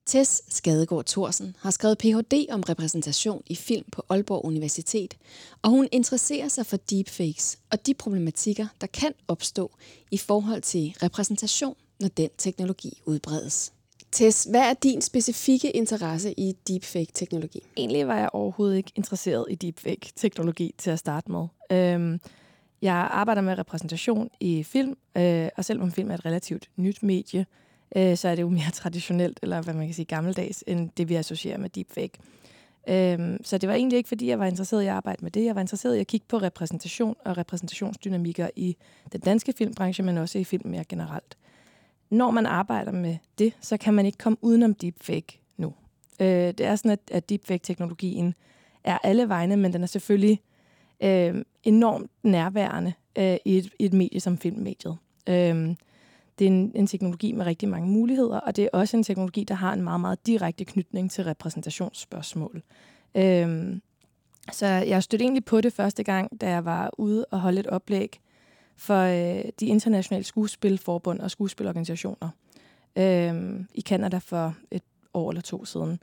[0.08, 2.46] Tess Skadegaard Thorsen har skrevet Ph.D.
[2.52, 5.17] om repræsentation i film på Aalborg Universitet,
[5.62, 9.72] og hun interesserer sig for deepfakes og de problematikker, der kan opstå
[10.12, 13.74] i forhold til repræsentation, når den teknologi udbredes.
[14.12, 17.60] Tess, hvad er din specifikke interesse i deepfake-teknologi?
[17.78, 21.48] Egentlig var jeg overhovedet ikke interesseret i deepfake-teknologi til at starte med.
[21.72, 22.20] Øhm,
[22.82, 27.46] jeg arbejder med repræsentation i film, øh, og selvom film er et relativt nyt medie,
[27.95, 31.10] øh, så er det jo mere traditionelt, eller hvad man kan sige gammeldags, end det
[31.10, 32.19] vi associerer med deepfake.
[32.89, 35.45] Øhm, så det var egentlig ikke, fordi jeg var interesseret i at arbejde med det.
[35.45, 38.78] Jeg var interesseret i at kigge på repræsentation og repræsentationsdynamikker i
[39.12, 41.38] den danske filmbranche, men også i film mere generelt.
[42.10, 45.73] Når man arbejder med det, så kan man ikke komme udenom deepfake nu.
[46.19, 48.34] Øh, det er sådan, at, at deepfake-teknologien
[48.84, 50.41] er alle vegne, men den er selvfølgelig
[51.04, 54.97] øh, enormt nærværende øh, i, et, i et medie som filmmediet.
[55.30, 55.76] Øh,
[56.39, 59.43] det er en, en teknologi med rigtig mange muligheder, og det er også en teknologi,
[59.43, 62.63] der har en meget, meget direkte knytning til repræsentationsspørgsmål.
[63.15, 63.82] Øhm,
[64.52, 67.67] så jeg stødte egentlig på det første gang, da jeg var ude og holde et
[67.67, 68.19] oplæg
[68.76, 72.30] for øh, de internationale skuespilforbund og skuespilorganisationer
[72.95, 76.00] øh, i Kanada for et år eller to siden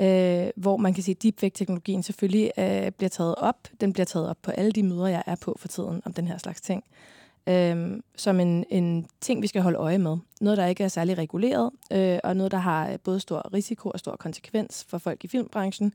[0.00, 3.68] øh, hvor man kan sige, at deepfake-teknologien selvfølgelig øh, bliver taget op.
[3.80, 6.26] Den bliver taget op på alle de møder, jeg er på for tiden om den
[6.26, 6.84] her slags ting.
[6.86, 10.16] Øh, Øhm, som en, en ting, vi skal holde øje med.
[10.40, 13.90] Noget, der ikke er særlig reguleret, øh, og noget, der har øh, både stor risiko
[13.90, 15.92] og stor konsekvens for folk i filmbranchen,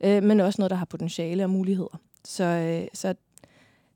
[0.00, 2.00] øh, men også noget, der har potentiale og muligheder.
[2.24, 3.14] Så, øh, så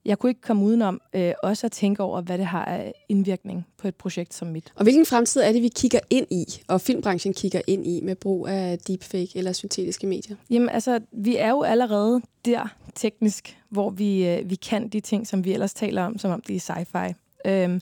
[0.06, 3.66] jeg kunne ikke komme udenom øh, også at tænke over, hvad det har af indvirkning
[3.78, 4.72] på et projekt som mit.
[4.74, 8.16] Og hvilken fremtid er det, vi kigger ind i, og filmbranchen kigger ind i med
[8.16, 10.36] brug af deepfake eller syntetiske medier?
[10.50, 15.26] Jamen altså, vi er jo allerede der teknisk, hvor vi, øh, vi kan de ting,
[15.26, 17.14] som vi ellers taler om, som om det er sci-fi.
[17.50, 17.80] Øhm,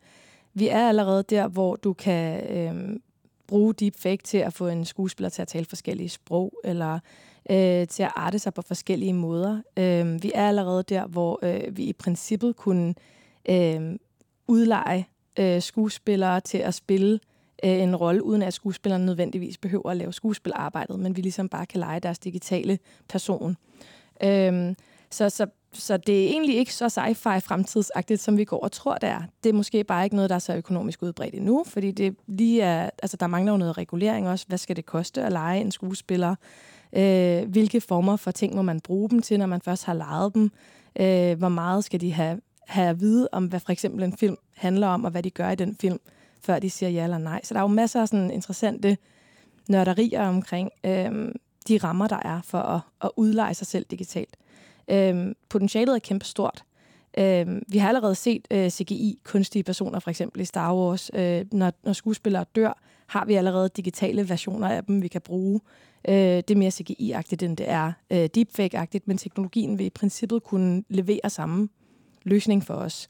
[0.54, 3.02] vi er allerede der, hvor du kan øhm,
[3.46, 6.98] bruge deepfake til at få en skuespiller til at tale forskellige sprog, eller
[7.50, 9.62] øh, til at arte sig på forskellige måder.
[9.76, 12.94] Øh, vi er allerede der, hvor øh, vi i princippet kunne
[13.48, 13.96] øh,
[14.48, 15.04] udleje
[15.38, 17.20] øh, skuespillere til at spille
[17.64, 21.66] øh, en rolle, uden at skuespillerne nødvendigvis behøver at lave skuespilarbejdet, men vi ligesom bare
[21.66, 22.78] kan lege deres digitale
[23.08, 23.56] person.
[24.22, 24.74] Øh,
[25.10, 28.94] så, så, så det er egentlig ikke så sci-fi fremtidsagtigt, som vi går og tror,
[28.94, 29.22] det er.
[29.44, 32.62] Det er måske bare ikke noget, der er så økonomisk udbredt endnu, fordi det lige
[32.62, 34.44] er, altså, der mangler jo noget regulering også.
[34.48, 36.34] Hvad skal det koste at lege en skuespiller?
[36.96, 40.34] Øh, hvilke former for ting må man bruge dem til, når man først har lejet
[40.34, 40.50] dem?
[41.00, 44.36] Øh, hvor meget skal de have, have at vide om, hvad for eksempel en film
[44.54, 46.00] handler om, og hvad de gør i den film,
[46.40, 47.40] før de siger ja eller nej.
[47.44, 48.96] Så der er jo masser af sådan interessante
[49.68, 51.32] nørderier omkring øh,
[51.68, 54.36] de rammer, der er for at, at udleje sig selv digitalt.
[54.88, 56.64] Øh, potentialet er kæmpestort.
[57.18, 61.10] Øh, vi har allerede set øh, CGI, kunstige personer for eksempel i Star Wars.
[61.14, 65.60] Øh, når, når skuespillere dør, har vi allerede digitale versioner af dem, vi kan bruge.
[66.08, 70.42] Øh, det er mere CGI-agtigt, end det er øh, deepfake-agtigt, men teknologien vil i princippet
[70.42, 71.68] kunne levere samme
[72.22, 73.08] løsning for os.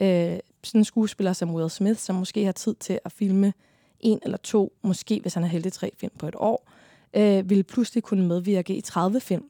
[0.00, 3.52] Øh, sådan en skuespiller som Will Smith, som måske har tid til at filme
[4.00, 6.70] en eller to, måske hvis han er heldig tre film på et år,
[7.14, 9.44] øh, vil pludselig kunne medvirke i 30 film,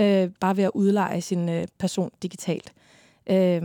[0.00, 2.72] øh, bare ved at udleje sin øh, person digitalt.
[3.26, 3.62] Øh,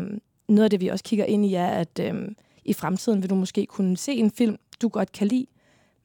[0.48, 2.13] noget af det, vi også kigger ind i, er, at øh,
[2.65, 5.46] i fremtiden vil du måske kunne se en film, du godt kan lide,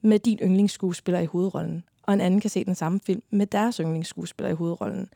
[0.01, 3.77] med din yndlingsskuespiller i hovedrollen, og en anden kan se den samme film med deres
[3.77, 5.09] yndlingsskuespiller i hovedrollen.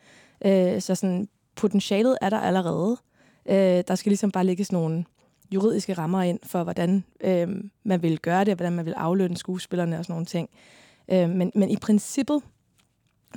[0.46, 2.98] Øh, så sådan, potentialet er der allerede.
[3.46, 5.06] Øh, der skal ligesom bare lægges nogle
[5.52, 7.48] juridiske rammer ind for, hvordan øh,
[7.84, 10.50] man vil gøre det, og hvordan man vil aflønne skuespillerne og sådan nogle ting.
[11.12, 12.42] Øh, men, men i princippet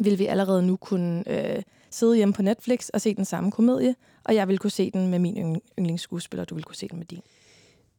[0.01, 3.95] vil vi allerede nu kunne øh, sidde hjemme på Netflix og se den samme komedie,
[4.25, 6.99] og jeg vil kunne se den med min yndlingsskuespiller, og du vil kunne se den
[6.99, 7.21] med din.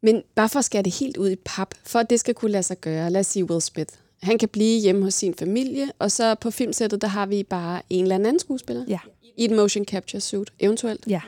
[0.01, 2.51] Men bare for at skære det helt ud i pap, for at det skal kunne
[2.51, 3.93] lade sig gøre, lad os sige Will Smith.
[4.23, 7.81] Han kan blive hjemme hos sin familie, og så på filmsættet, der har vi bare
[7.89, 8.85] en eller anden skuespiller.
[8.87, 8.99] Ja.
[9.37, 11.07] I et motion capture suit, eventuelt.
[11.07, 11.21] Ja.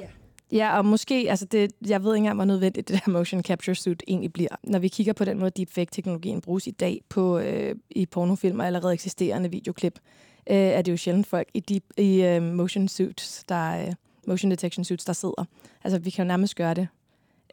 [0.51, 3.75] Ja, og måske, altså det, jeg ved ikke engang, hvor nødvendigt det der motion capture
[3.75, 4.55] suit egentlig bliver.
[4.63, 8.65] Når vi kigger på den måde, deepfake-teknologien bruges i dag på, øh, i pornofilm og
[8.67, 9.99] allerede eksisterende videoklip,
[10.49, 13.93] øh, er det jo sjældent folk i, de, i øh, motion suits, der, øh,
[14.27, 15.45] motion detection suits, der sidder.
[15.83, 16.87] Altså, vi kan jo nærmest gøre det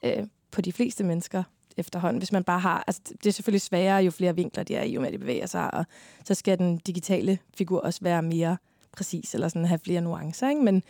[0.03, 1.42] øh, på de fleste mennesker
[1.77, 2.85] efterhånden, hvis man bare har...
[2.87, 5.46] Altså, det er selvfølgelig sværere, jo flere vinkler de er i, jo mere de bevæger
[5.46, 5.85] sig, og
[6.24, 8.57] så skal den digitale figur også være mere
[8.92, 10.62] præcis, eller sådan have flere nuancer, ikke?
[10.62, 10.83] Men,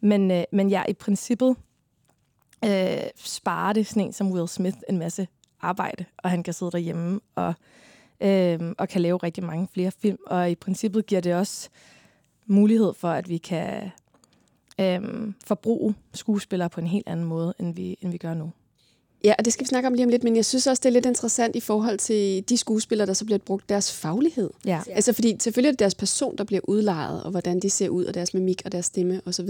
[0.00, 1.56] men, øh, men ja, i princippet
[2.64, 5.28] øh, sparer det sådan en som Will Smith en masse
[5.60, 7.54] arbejde, og han kan sidde derhjemme og,
[8.20, 10.18] øh, og kan lave rigtig mange flere film.
[10.26, 11.68] Og i princippet giver det også
[12.46, 13.90] mulighed for, at vi kan
[14.80, 15.00] øh,
[15.44, 18.50] forbruge skuespillere på en helt anden måde, end vi, end vi gør nu.
[19.24, 20.88] Ja, og det skal vi snakke om lige om lidt, men jeg synes også, det
[20.88, 24.50] er lidt interessant i forhold til de skuespillere, der så bliver brugt deres faglighed.
[24.64, 24.80] Ja.
[24.90, 28.04] Altså fordi selvfølgelig er det deres person, der bliver udlejet, og hvordan de ser ud,
[28.04, 29.48] og deres mimik og deres stemme osv.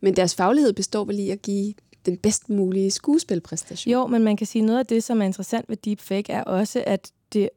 [0.00, 1.74] Men deres faglighed består vel i at give
[2.06, 3.92] den bedst mulige skuespilpræstation.
[3.92, 6.84] Jo, men man kan sige, noget af det, som er interessant ved deepfake, er også,
[6.86, 7.48] at det,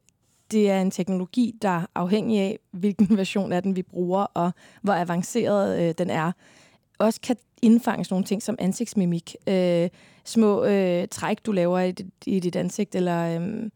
[0.52, 4.52] det er en teknologi, der er afhængig af, hvilken version af den vi bruger, og
[4.82, 6.32] hvor avanceret øh, den er,
[7.00, 9.36] også kan indfange sådan nogle ting som ansigtsmimik.
[9.48, 9.90] Øh,
[10.26, 13.70] små øh, træk, du laver i dit, i dit ansigt, eller øh,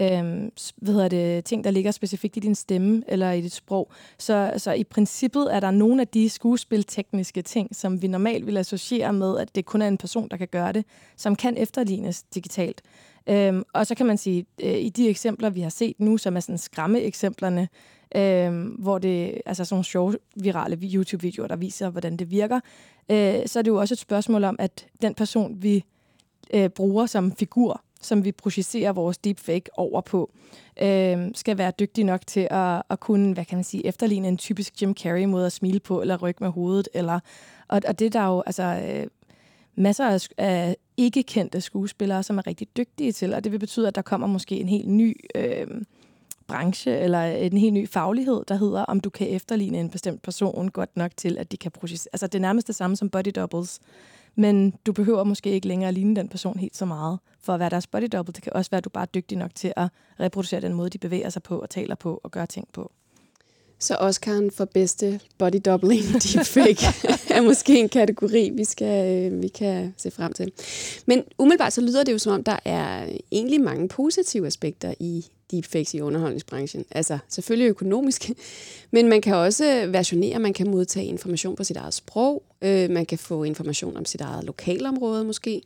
[0.00, 3.90] øh, hvad hedder det, ting, der ligger specifikt i din stemme eller i dit sprog.
[4.18, 8.56] Så, så i princippet er der nogle af de skuespiltekniske ting, som vi normalt vil
[8.56, 10.84] associere med, at det kun er en person, der kan gøre det,
[11.16, 12.82] som kan efterlignes digitalt.
[13.26, 16.36] Øhm, og så kan man sige, øh, i de eksempler, vi har set nu, som
[16.36, 17.68] er sådan skræmme eksemplerne,
[18.16, 22.60] øh, hvor det altså sådan nogle sjove, virale YouTube-videoer, der viser, hvordan det virker,
[23.08, 25.84] øh, så er det jo også et spørgsmål om, at den person, vi
[26.54, 30.30] øh, bruger som figur, som vi projicerer vores deepfake over på,
[30.82, 34.38] øh, skal være dygtig nok til at, at kunne, hvad kan man sige, efterligne en
[34.38, 37.20] typisk Jim Carrey måde at smile på, eller rykke med hovedet, eller,
[37.68, 39.06] og, og det der jo, altså, øh,
[39.76, 43.88] masser af, af ikke kendte skuespillere, som er rigtig dygtige til, og det vil betyde,
[43.88, 45.66] at der kommer måske en helt ny øh,
[46.46, 50.68] branche, eller en helt ny faglighed, der hedder, om du kan efterligne en bestemt person
[50.68, 52.10] godt nok til, at de kan projicere.
[52.12, 53.80] Altså det er nærmest det samme som body doubles,
[54.34, 57.60] men du behøver måske ikke længere at ligne den person helt så meget for at
[57.60, 58.32] være deres body double.
[58.32, 59.88] Det kan også være, at du bare er dygtig nok til at
[60.20, 62.92] reproducere den måde, de bevæger sig på og taler på og gør ting på.
[63.84, 66.86] Så Oscar'en for bedste body doubling deepfake
[67.30, 70.52] er måske en kategori, vi, skal, øh, vi kan se frem til.
[71.06, 75.26] Men umiddelbart så lyder det jo som om, der er egentlig mange positive aspekter i
[75.50, 76.84] deepfakes i underholdningsbranchen.
[76.90, 78.30] Altså selvfølgelig økonomisk,
[78.90, 83.06] men man kan også versionere, man kan modtage information på sit eget sprog, øh, man
[83.06, 85.62] kan få information om sit eget lokalområde måske,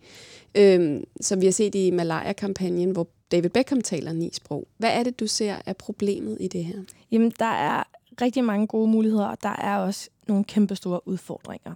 [0.54, 4.68] øh, som vi har set i Malaya-kampagnen, hvor David Beckham taler ni sprog.
[4.78, 6.78] Hvad er det, du ser er problemet i det her?
[7.12, 7.85] Jamen, der er
[8.20, 11.74] rigtig mange gode muligheder, og der er også nogle kæmpe store udfordringer.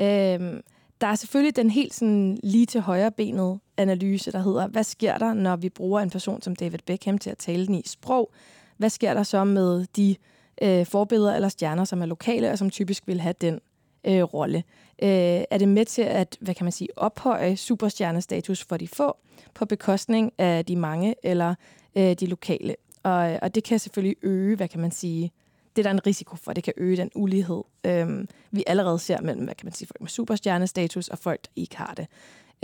[0.00, 0.62] Øhm,
[1.00, 5.18] der er selvfølgelig den helt sådan lige til højre benet analyse, der hedder, hvad sker
[5.18, 8.32] der, når vi bruger en person som David Beckham til at tale den i sprog?
[8.76, 10.16] Hvad sker der så med de
[10.62, 13.60] øh, forbilleder eller stjerner, som er lokale, og som typisk vil have den
[14.04, 14.58] øh, rolle?
[15.02, 19.16] Øh, er det med til at, hvad kan man sige, ophøje superstjernestatus for de få,
[19.54, 21.54] på bekostning af de mange eller
[21.96, 22.76] øh, de lokale?
[23.02, 25.32] Og, øh, og det kan selvfølgelig øge, hvad kan man sige,
[25.78, 29.20] det er der en risiko for, det kan øge den ulighed, øhm, vi allerede ser
[29.20, 32.06] mellem, hvad kan man sige, folk med superstjernestatus og folk, der ikke har det.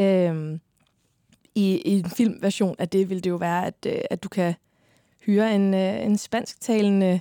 [0.00, 0.60] Øhm,
[1.54, 4.54] i, I en filmversion af det vil det jo være, at, øh, at du kan
[5.18, 7.20] hyre en, øh, en spansktalende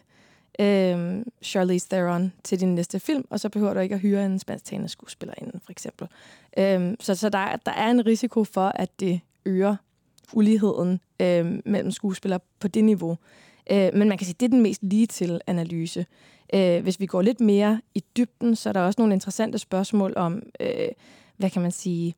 [0.60, 4.40] øh, Charlize Theron til din næste film, og så behøver du ikke at hyre en
[4.40, 6.08] spansktalende skuespiller inden, for eksempel.
[6.58, 9.76] Øhm, så så der, der er en risiko for, at det øger
[10.34, 13.18] uligheden øh, mellem skuespillere på det niveau.
[13.72, 16.06] Øh, men man kan sige, at det er den mest lige til analyse.
[16.54, 20.14] Øh, hvis vi går lidt mere i dybden, så er der også nogle interessante spørgsmål
[20.16, 20.88] om, øh,
[21.38, 22.16] hvad kan man sige,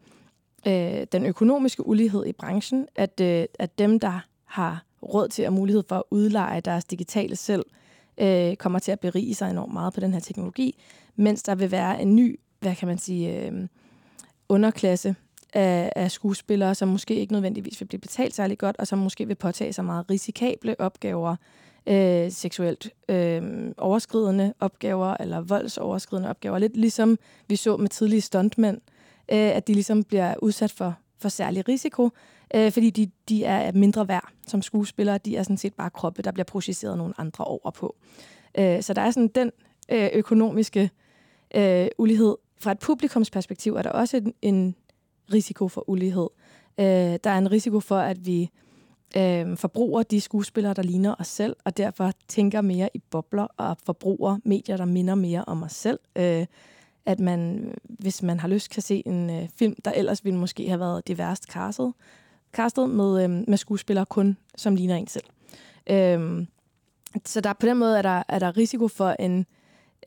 [0.67, 5.53] øh, den økonomiske ulighed i branchen, at, øh, at dem, der har råd til og
[5.53, 7.65] mulighed for at udleje deres digitale selv,
[8.17, 10.75] øh, kommer til at berige sig enormt meget på den her teknologi,
[11.15, 13.67] mens der vil være en ny, hvad kan man sige, øh,
[14.49, 15.15] underklasse
[15.55, 19.27] af, af skuespillere, som måske ikke nødvendigvis vil blive betalt særlig godt, og som måske
[19.27, 21.35] vil påtage sig meget risikable opgaver,
[21.87, 26.59] øh, seksuelt øh, overskridende opgaver, eller voldsoverskridende opgaver.
[26.59, 28.77] Lidt ligesom vi så med tidlige stuntmænd,
[29.31, 32.09] øh, at de ligesom bliver udsat for, for særlig risiko,
[32.55, 35.17] øh, fordi de, de er mindre værd som skuespillere.
[35.17, 37.95] De er sådan set bare kroppe, der bliver projiceret nogle andre over på.
[38.57, 39.51] Øh, så der er sådan den
[39.91, 40.89] øh, økonomiske
[41.55, 42.35] øh, ulighed.
[42.59, 44.75] Fra et publikumsperspektiv er der også en, en
[45.33, 46.27] risiko for ulighed.
[46.79, 46.85] Øh,
[47.23, 48.49] der er en risiko for, at vi
[49.17, 53.77] øh, forbruger de skuespillere, der ligner os selv, og derfor tænker mere i bobler og
[53.85, 55.99] forbruger medier, der minder mere om os selv.
[56.15, 56.45] Øh,
[57.05, 60.67] at man, hvis man har lyst, kan se en øh, film, der ellers ville måske
[60.67, 61.93] have været diverst castet,
[62.53, 65.25] castet med, øh, med skuespillere kun, som ligner en selv.
[65.89, 66.45] Øh,
[67.25, 69.45] så der på den måde er der, er der risiko for en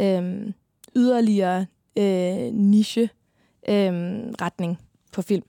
[0.00, 0.52] øh,
[0.96, 1.66] yderligere
[1.96, 3.10] øh, niche
[3.68, 3.92] øh,
[4.40, 4.78] retning
[5.12, 5.44] på film.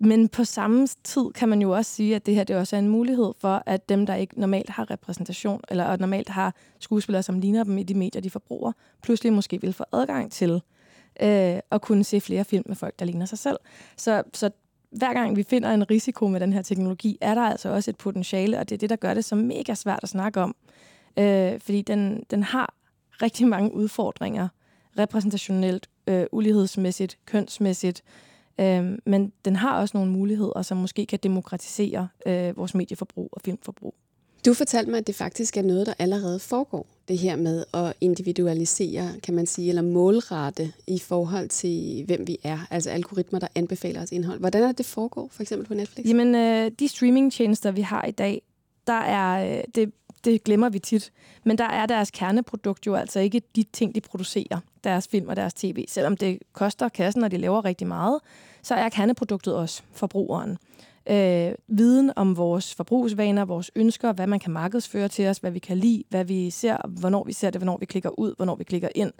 [0.00, 2.80] Men på samme tid kan man jo også sige, at det her det også er
[2.80, 7.38] en mulighed for, at dem, der ikke normalt har repræsentation, eller normalt har skuespillere, som
[7.38, 10.62] ligner dem i de medier, de forbruger, pludselig måske vil få adgang til
[11.22, 13.56] øh, at kunne se flere film med folk, der ligner sig selv.
[13.96, 14.50] Så, så
[14.90, 17.96] hver gang vi finder en risiko med den her teknologi, er der altså også et
[17.96, 20.56] potentiale, og det er det, der gør det så mega svært at snakke om.
[21.16, 22.74] Øh, fordi den, den har
[23.22, 24.48] rigtig mange udfordringer,
[24.98, 28.28] repræsentationelt, øh, ulighedsmæssigt, kønsmæssigt, øh,
[29.06, 33.94] men den har også nogle muligheder, som måske kan demokratisere øh, vores medieforbrug og filmforbrug.
[34.46, 37.94] Du fortalte mig, at det faktisk er noget, der allerede foregår, det her med at
[38.00, 43.48] individualisere, kan man sige, eller målrette i forhold til, hvem vi er, altså algoritmer, der
[43.54, 44.40] anbefaler os indhold.
[44.40, 46.06] Hvordan er det, det foregår, for eksempel på Netflix?
[46.06, 48.42] Jamen, øh, de streamingtjenester, vi har i dag,
[48.86, 49.92] der er, øh, det,
[50.24, 51.12] det glemmer vi tit,
[51.44, 55.36] men der er deres kerneprodukt jo altså ikke de ting, de producerer, deres film og
[55.36, 55.84] deres tv.
[55.88, 58.20] Selvom det koster kassen, og de laver rigtig meget,
[58.62, 60.58] så er kerneproduktet også forbrugeren
[61.10, 65.58] øh, viden om vores forbrugsvaner, vores ønsker, hvad man kan markedsføre til os, hvad vi
[65.58, 68.64] kan lide, hvad vi ser, hvornår vi ser det, hvornår vi klikker ud, hvornår vi
[68.64, 69.12] klikker ind,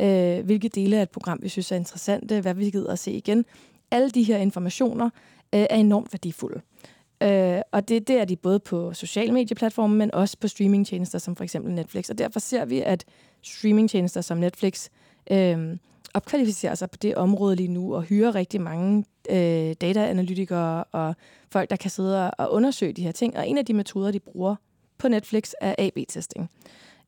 [0.00, 3.12] øh, hvilke dele af et program, vi synes er interessante, hvad vi gider at se
[3.12, 3.44] igen.
[3.90, 5.10] Alle de her informationer
[5.54, 6.60] øh, er enormt værdifulde.
[7.22, 11.36] Øh, og det, det er de både på sociale medieplatforme, men også på streamingtjenester som
[11.36, 12.10] for eksempel Netflix.
[12.10, 13.04] Og derfor ser vi, at
[13.42, 14.88] streamingtjenester som Netflix
[15.30, 15.76] øh,
[16.14, 21.14] opkvalificerer sig på det område lige nu og hyrer rigtig mange øh, dataanalytikere og
[21.50, 23.36] folk, der kan sidde og undersøge de her ting.
[23.36, 24.56] Og en af de metoder, de bruger
[24.98, 26.50] på Netflix, er AB-testing.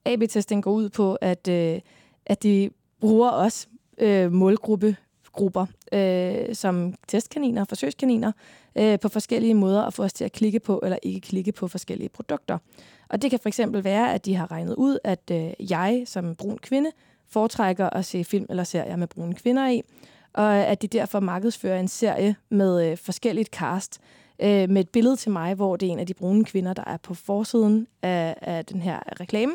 [0.05, 1.81] AB-testing går ud på, at, øh,
[2.27, 3.67] at de bruger også
[3.99, 4.97] øh, målgruppe
[5.33, 8.33] grupper øh, som testkaniner og forsøgskaniner
[8.77, 11.69] øh, på forskellige måder at få os til at klikke på eller ikke klikke på
[11.69, 12.59] forskellige produkter.
[13.09, 16.35] Og det kan for eksempel være, at de har regnet ud, at øh, jeg som
[16.35, 16.91] brun kvinde
[17.29, 19.83] foretrækker at se film eller serier med brune kvinder i,
[20.33, 24.01] og at de derfor markedsfører en serie med øh, forskelligt cast,
[24.43, 26.85] øh, med et billede til mig, hvor det er en af de brune kvinder, der
[26.87, 29.53] er på forsiden af, af den her reklame,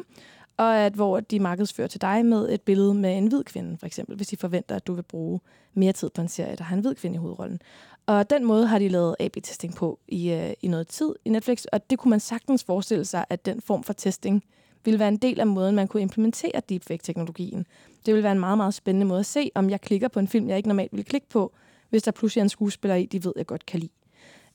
[0.58, 3.86] og at hvor de markedsfører til dig med et billede med en hvid kvinde, for
[3.86, 5.40] eksempel, hvis de forventer, at du vil bruge
[5.74, 7.60] mere tid på en serie, der har en hvid kvinde i hovedrollen.
[8.06, 11.66] Og den måde har de lavet AB-testing på i, øh, i noget tid i Netflix,
[11.72, 14.44] og det kunne man sagtens forestille sig, at den form for testing
[14.86, 17.66] ville være en del af måden, man kunne implementere deepfake-teknologien.
[18.06, 20.28] Det ville være en meget, meget spændende måde at se, om jeg klikker på en
[20.28, 21.54] film, jeg ikke normalt ville klikke på,
[21.90, 23.92] hvis der pludselig er en skuespiller i, de ved, jeg godt kan lide.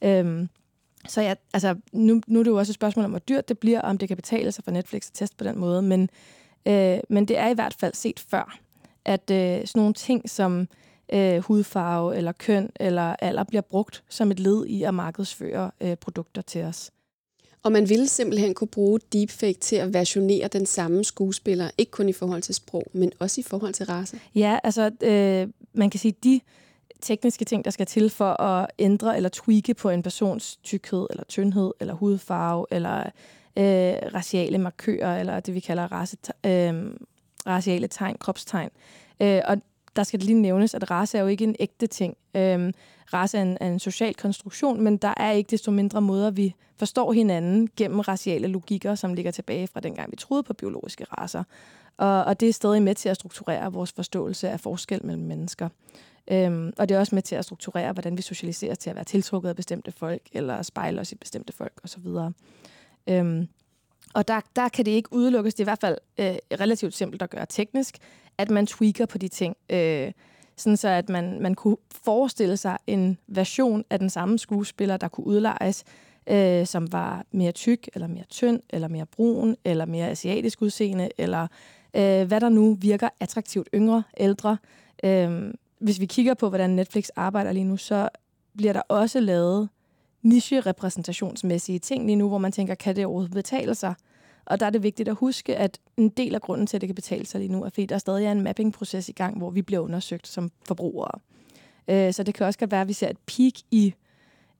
[0.04, 0.48] Øhm,
[1.08, 3.58] så ja, altså, nu, nu er det jo også et spørgsmål om, hvor dyrt det
[3.58, 6.10] bliver, og om det kan betale sig for Netflix at teste på den måde, men,
[6.66, 8.58] øh, men det er i hvert fald set før,
[9.04, 10.68] at øh, sådan nogle ting som
[11.12, 15.96] øh, hudfarve eller køn eller alder bliver brugt som et led i at markedsføre øh,
[15.96, 16.90] produkter til os.
[17.66, 22.08] Og man ville simpelthen kunne bruge deepfake til at versionere den samme skuespiller, ikke kun
[22.08, 24.20] i forhold til sprog, men også i forhold til race.
[24.34, 26.40] Ja, altså øh, man kan sige, de
[27.00, 31.24] tekniske ting, der skal til for at ændre eller tweake på en persons tykkhed, eller
[31.24, 32.98] tyndhed, eller hudfarve, eller
[33.56, 36.74] øh, raciale markører, eller det vi kalder race, øh,
[37.46, 38.70] raciale tegn, kropstegn.
[39.20, 39.56] Øh, og
[39.96, 42.16] der skal det lige nævnes, at race er jo ikke en ægte ting.
[42.34, 42.72] Øhm,
[43.12, 46.54] race er en, er en social konstruktion, men der er ikke desto mindre måder, vi
[46.78, 51.44] forstår hinanden gennem raciale logikker, som ligger tilbage fra dengang, vi troede på biologiske raser.
[51.96, 55.68] Og, og det er stadig med til at strukturere vores forståelse af forskel mellem mennesker.
[56.30, 59.04] Øhm, og det er også med til at strukturere, hvordan vi socialiseres til at være
[59.04, 62.06] tiltrukket af bestemte folk, eller spejle os i bestemte folk osv.
[63.08, 63.48] Øhm,
[64.16, 67.22] og der, der kan det ikke udelukkes, det er i hvert fald øh, relativt simpelt
[67.22, 67.98] at gøre teknisk,
[68.38, 69.56] at man tweaker på de ting.
[69.70, 70.12] Øh,
[70.56, 75.08] sådan så at man, man kunne forestille sig en version af den samme skuespiller, der
[75.08, 75.84] kunne udlejes,
[76.26, 81.08] øh, som var mere tyk, eller mere tynd, eller mere brun, eller mere asiatisk udseende,
[81.18, 81.46] eller
[81.96, 84.56] øh, hvad der nu virker attraktivt yngre, ældre.
[85.04, 88.08] Øh, hvis vi kigger på, hvordan Netflix arbejder lige nu, så
[88.56, 89.68] bliver der også lavet
[90.22, 93.94] niche-repræsentationsmæssige ting lige nu, hvor man tænker, kan det overhovedet betale sig?
[94.46, 96.88] Og der er det vigtigt at huske, at en del af grunden til, at det
[96.88, 99.50] kan betale sig lige nu, er fordi der stadig er en mapping-proces i gang, hvor
[99.50, 101.20] vi bliver undersøgt som forbrugere.
[101.88, 103.94] Øh, så det kan også godt være, at vi ser et peak i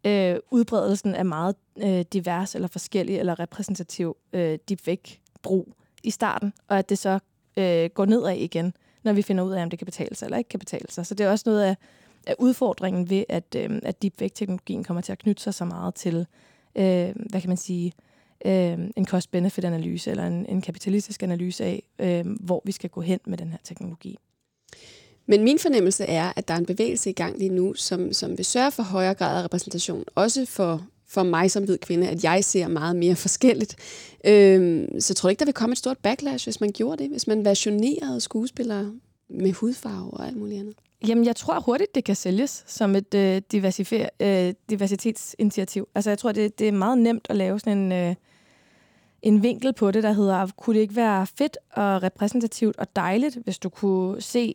[0.05, 6.79] øh, udbredelsen af meget øh, divers eller forskellig eller repræsentativ øh, deepfake-brug i starten, og
[6.79, 7.19] at det så
[7.57, 10.39] øh, går nedad igen, når vi finder ud af, om det kan betale sig eller
[10.39, 11.07] ikke kan betale sig.
[11.07, 11.77] Så det er også noget af,
[12.27, 16.27] af udfordringen ved, at, øh, at deepfake-teknologien kommer til at knytte sig så meget til
[16.75, 17.93] øh, hvad kan man sige,
[18.45, 23.21] øh, en cost-benefit-analyse eller en, en kapitalistisk analyse af, øh, hvor vi skal gå hen
[23.27, 24.19] med den her teknologi.
[25.27, 28.39] Men min fornemmelse er, at der er en bevægelse i gang lige nu, som, som
[28.39, 32.25] vil sørge for højere grad af repræsentation, også for, for mig som hvid kvinde, at
[32.25, 33.77] jeg ser meget mere forskelligt.
[34.25, 37.11] Øhm, så tror du ikke, der vil komme et stort backlash, hvis man gjorde det?
[37.11, 38.93] Hvis man versionerede skuespillere
[39.31, 40.75] med hudfarve og alt muligt andet?
[41.09, 43.43] Jamen, jeg tror hurtigt, det kan sælges som et øh,
[44.21, 45.89] øh, diversitetsinitiativ.
[45.95, 48.15] Altså, jeg tror, det, det er meget nemt at lave sådan en, øh,
[49.23, 53.39] en vinkel på det, der hedder, kunne det ikke være fedt og repræsentativt og dejligt,
[53.45, 54.55] hvis du kunne se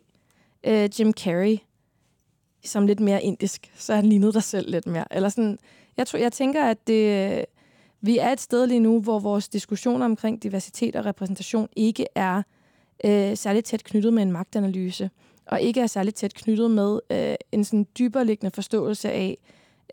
[0.64, 1.58] øh, Jim Carrey
[2.64, 5.04] som lidt mere indisk, så han lignede dig selv lidt mere.
[5.10, 5.58] Eller sådan,
[5.96, 7.44] jeg, tror, jeg tænker, at det, øh,
[8.00, 12.42] vi er et sted lige nu, hvor vores diskussioner omkring diversitet og repræsentation ikke er
[13.04, 15.10] øh, særligt tæt knyttet med en magtanalyse,
[15.52, 19.38] og ikke er særligt tæt knyttet med øh, en sådan dybere liggende forståelse af,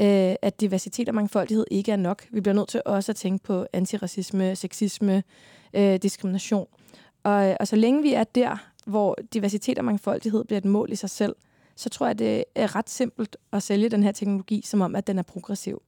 [0.02, 2.28] øh, at diversitet og mangfoldighed ikke er nok.
[2.32, 5.24] Vi bliver nødt til også at tænke på antiracisme, sexisme,
[5.74, 6.68] øh, diskrimination.
[7.24, 10.92] Og, øh, og så længe vi er der, hvor diversitet og mangfoldighed bliver et mål
[10.92, 11.36] i sig selv,
[11.76, 15.08] så tror jeg, det er ret simpelt at sælge den her teknologi, som om, at
[15.08, 15.82] den er progressiv.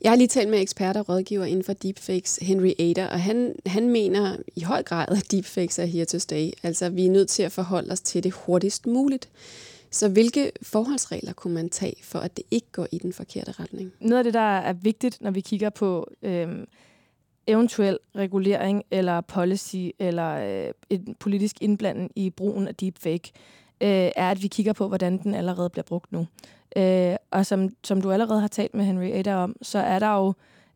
[0.00, 3.54] Jeg har lige talt med eksperter og rådgiver inden for deepfakes, Henry Ader, og han,
[3.66, 6.50] han mener i høj grad, at deepfakes er here to stay.
[6.62, 9.28] Altså, vi er nødt til at forholde os til det hurtigst muligt.
[9.90, 13.92] Så hvilke forholdsregler kunne man tage, for at det ikke går i den forkerte retning?
[14.00, 16.66] Noget af det, der er vigtigt, når vi kigger på øhm,
[17.46, 23.32] eventuel regulering eller policy eller øh, en politisk indblanding i brugen af deepfake,
[23.80, 26.26] øh, er, at vi kigger på, hvordan den allerede bliver brugt nu.
[26.76, 30.16] Øh, og som, som du allerede har talt med Henry Ada om, så er der
[30.16, 30.34] jo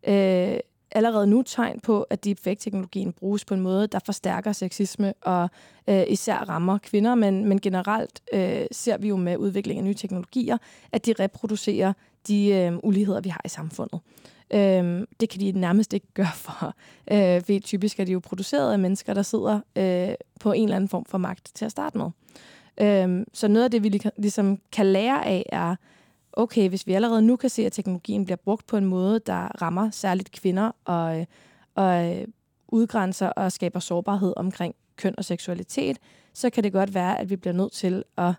[0.08, 0.58] øh,
[0.94, 5.50] allerede nu tegn på, at deepfake-teknologien bruges på en måde, der forstærker sexisme og
[5.88, 9.94] øh, især rammer kvinder, men, men generelt øh, ser vi jo med udvikling af nye
[9.94, 10.58] teknologier,
[10.92, 11.92] at de reproducerer
[12.28, 14.00] de øh, uligheder, vi har i samfundet.
[14.54, 16.74] Øh, det kan de nærmest ikke gøre for,
[17.12, 20.76] øh, fordi typisk er de jo produceret af mennesker, der sidder øh, på en eller
[20.76, 22.10] anden form for magt til at starte med.
[22.82, 25.76] Øhm, så noget af det, vi ligesom kan lære af, er,
[26.32, 29.62] okay, hvis vi allerede nu kan se, at teknologien bliver brugt på en måde, der
[29.62, 31.26] rammer særligt kvinder og,
[31.74, 32.26] og øh,
[32.68, 35.98] udgrænser og skaber sårbarhed omkring køn og seksualitet,
[36.34, 38.34] så kan det godt være, at vi bliver nødt til at,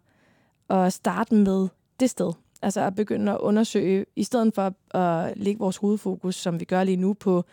[0.69, 1.67] at starte med
[1.99, 2.33] det sted.
[2.61, 6.83] Altså at begynde at undersøge, i stedet for at lægge vores hovedfokus, som vi gør
[6.83, 7.45] lige nu, på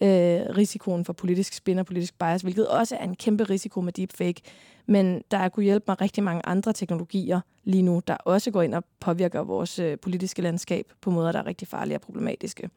[0.00, 0.08] øh,
[0.56, 4.42] risikoen for politisk spin og politisk bias, hvilket også er en kæmpe risiko med deepfake.
[4.86, 8.74] Men der kunne hjælpe mig rigtig mange andre teknologier lige nu, der også går ind
[8.74, 12.70] og påvirker vores øh, politiske landskab på måder, der er rigtig farlige og problematiske.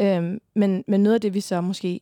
[0.00, 2.00] Øh, men, men noget af det, vi så måske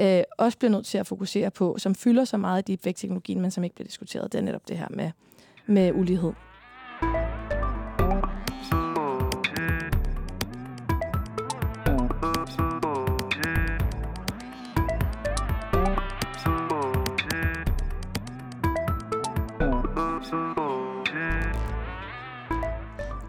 [0.00, 3.50] øh, også bliver nødt til at fokusere på, som fylder så meget i deepfake-teknologien, men
[3.50, 5.10] som ikke bliver diskuteret, det er netop det her med,
[5.66, 6.32] med ulighed.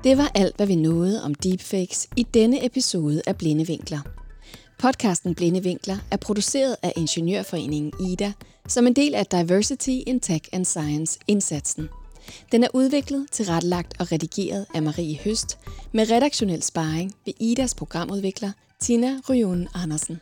[0.04, 4.00] Det var alt, hvad vi nåede om deepfakes i denne episode af Blinde Vinkler.
[4.80, 8.32] Podcasten Blinde Vinkler er produceret af Ingeniørforeningen IDA
[8.68, 11.90] som en del af Diversity in Tech and Science indsatsen.
[12.52, 15.58] Den er udviklet, tilrettelagt og redigeret af Marie Høst
[15.94, 20.20] med redaktionel sparring ved IDAs programudvikler Tina Ryun Andersen.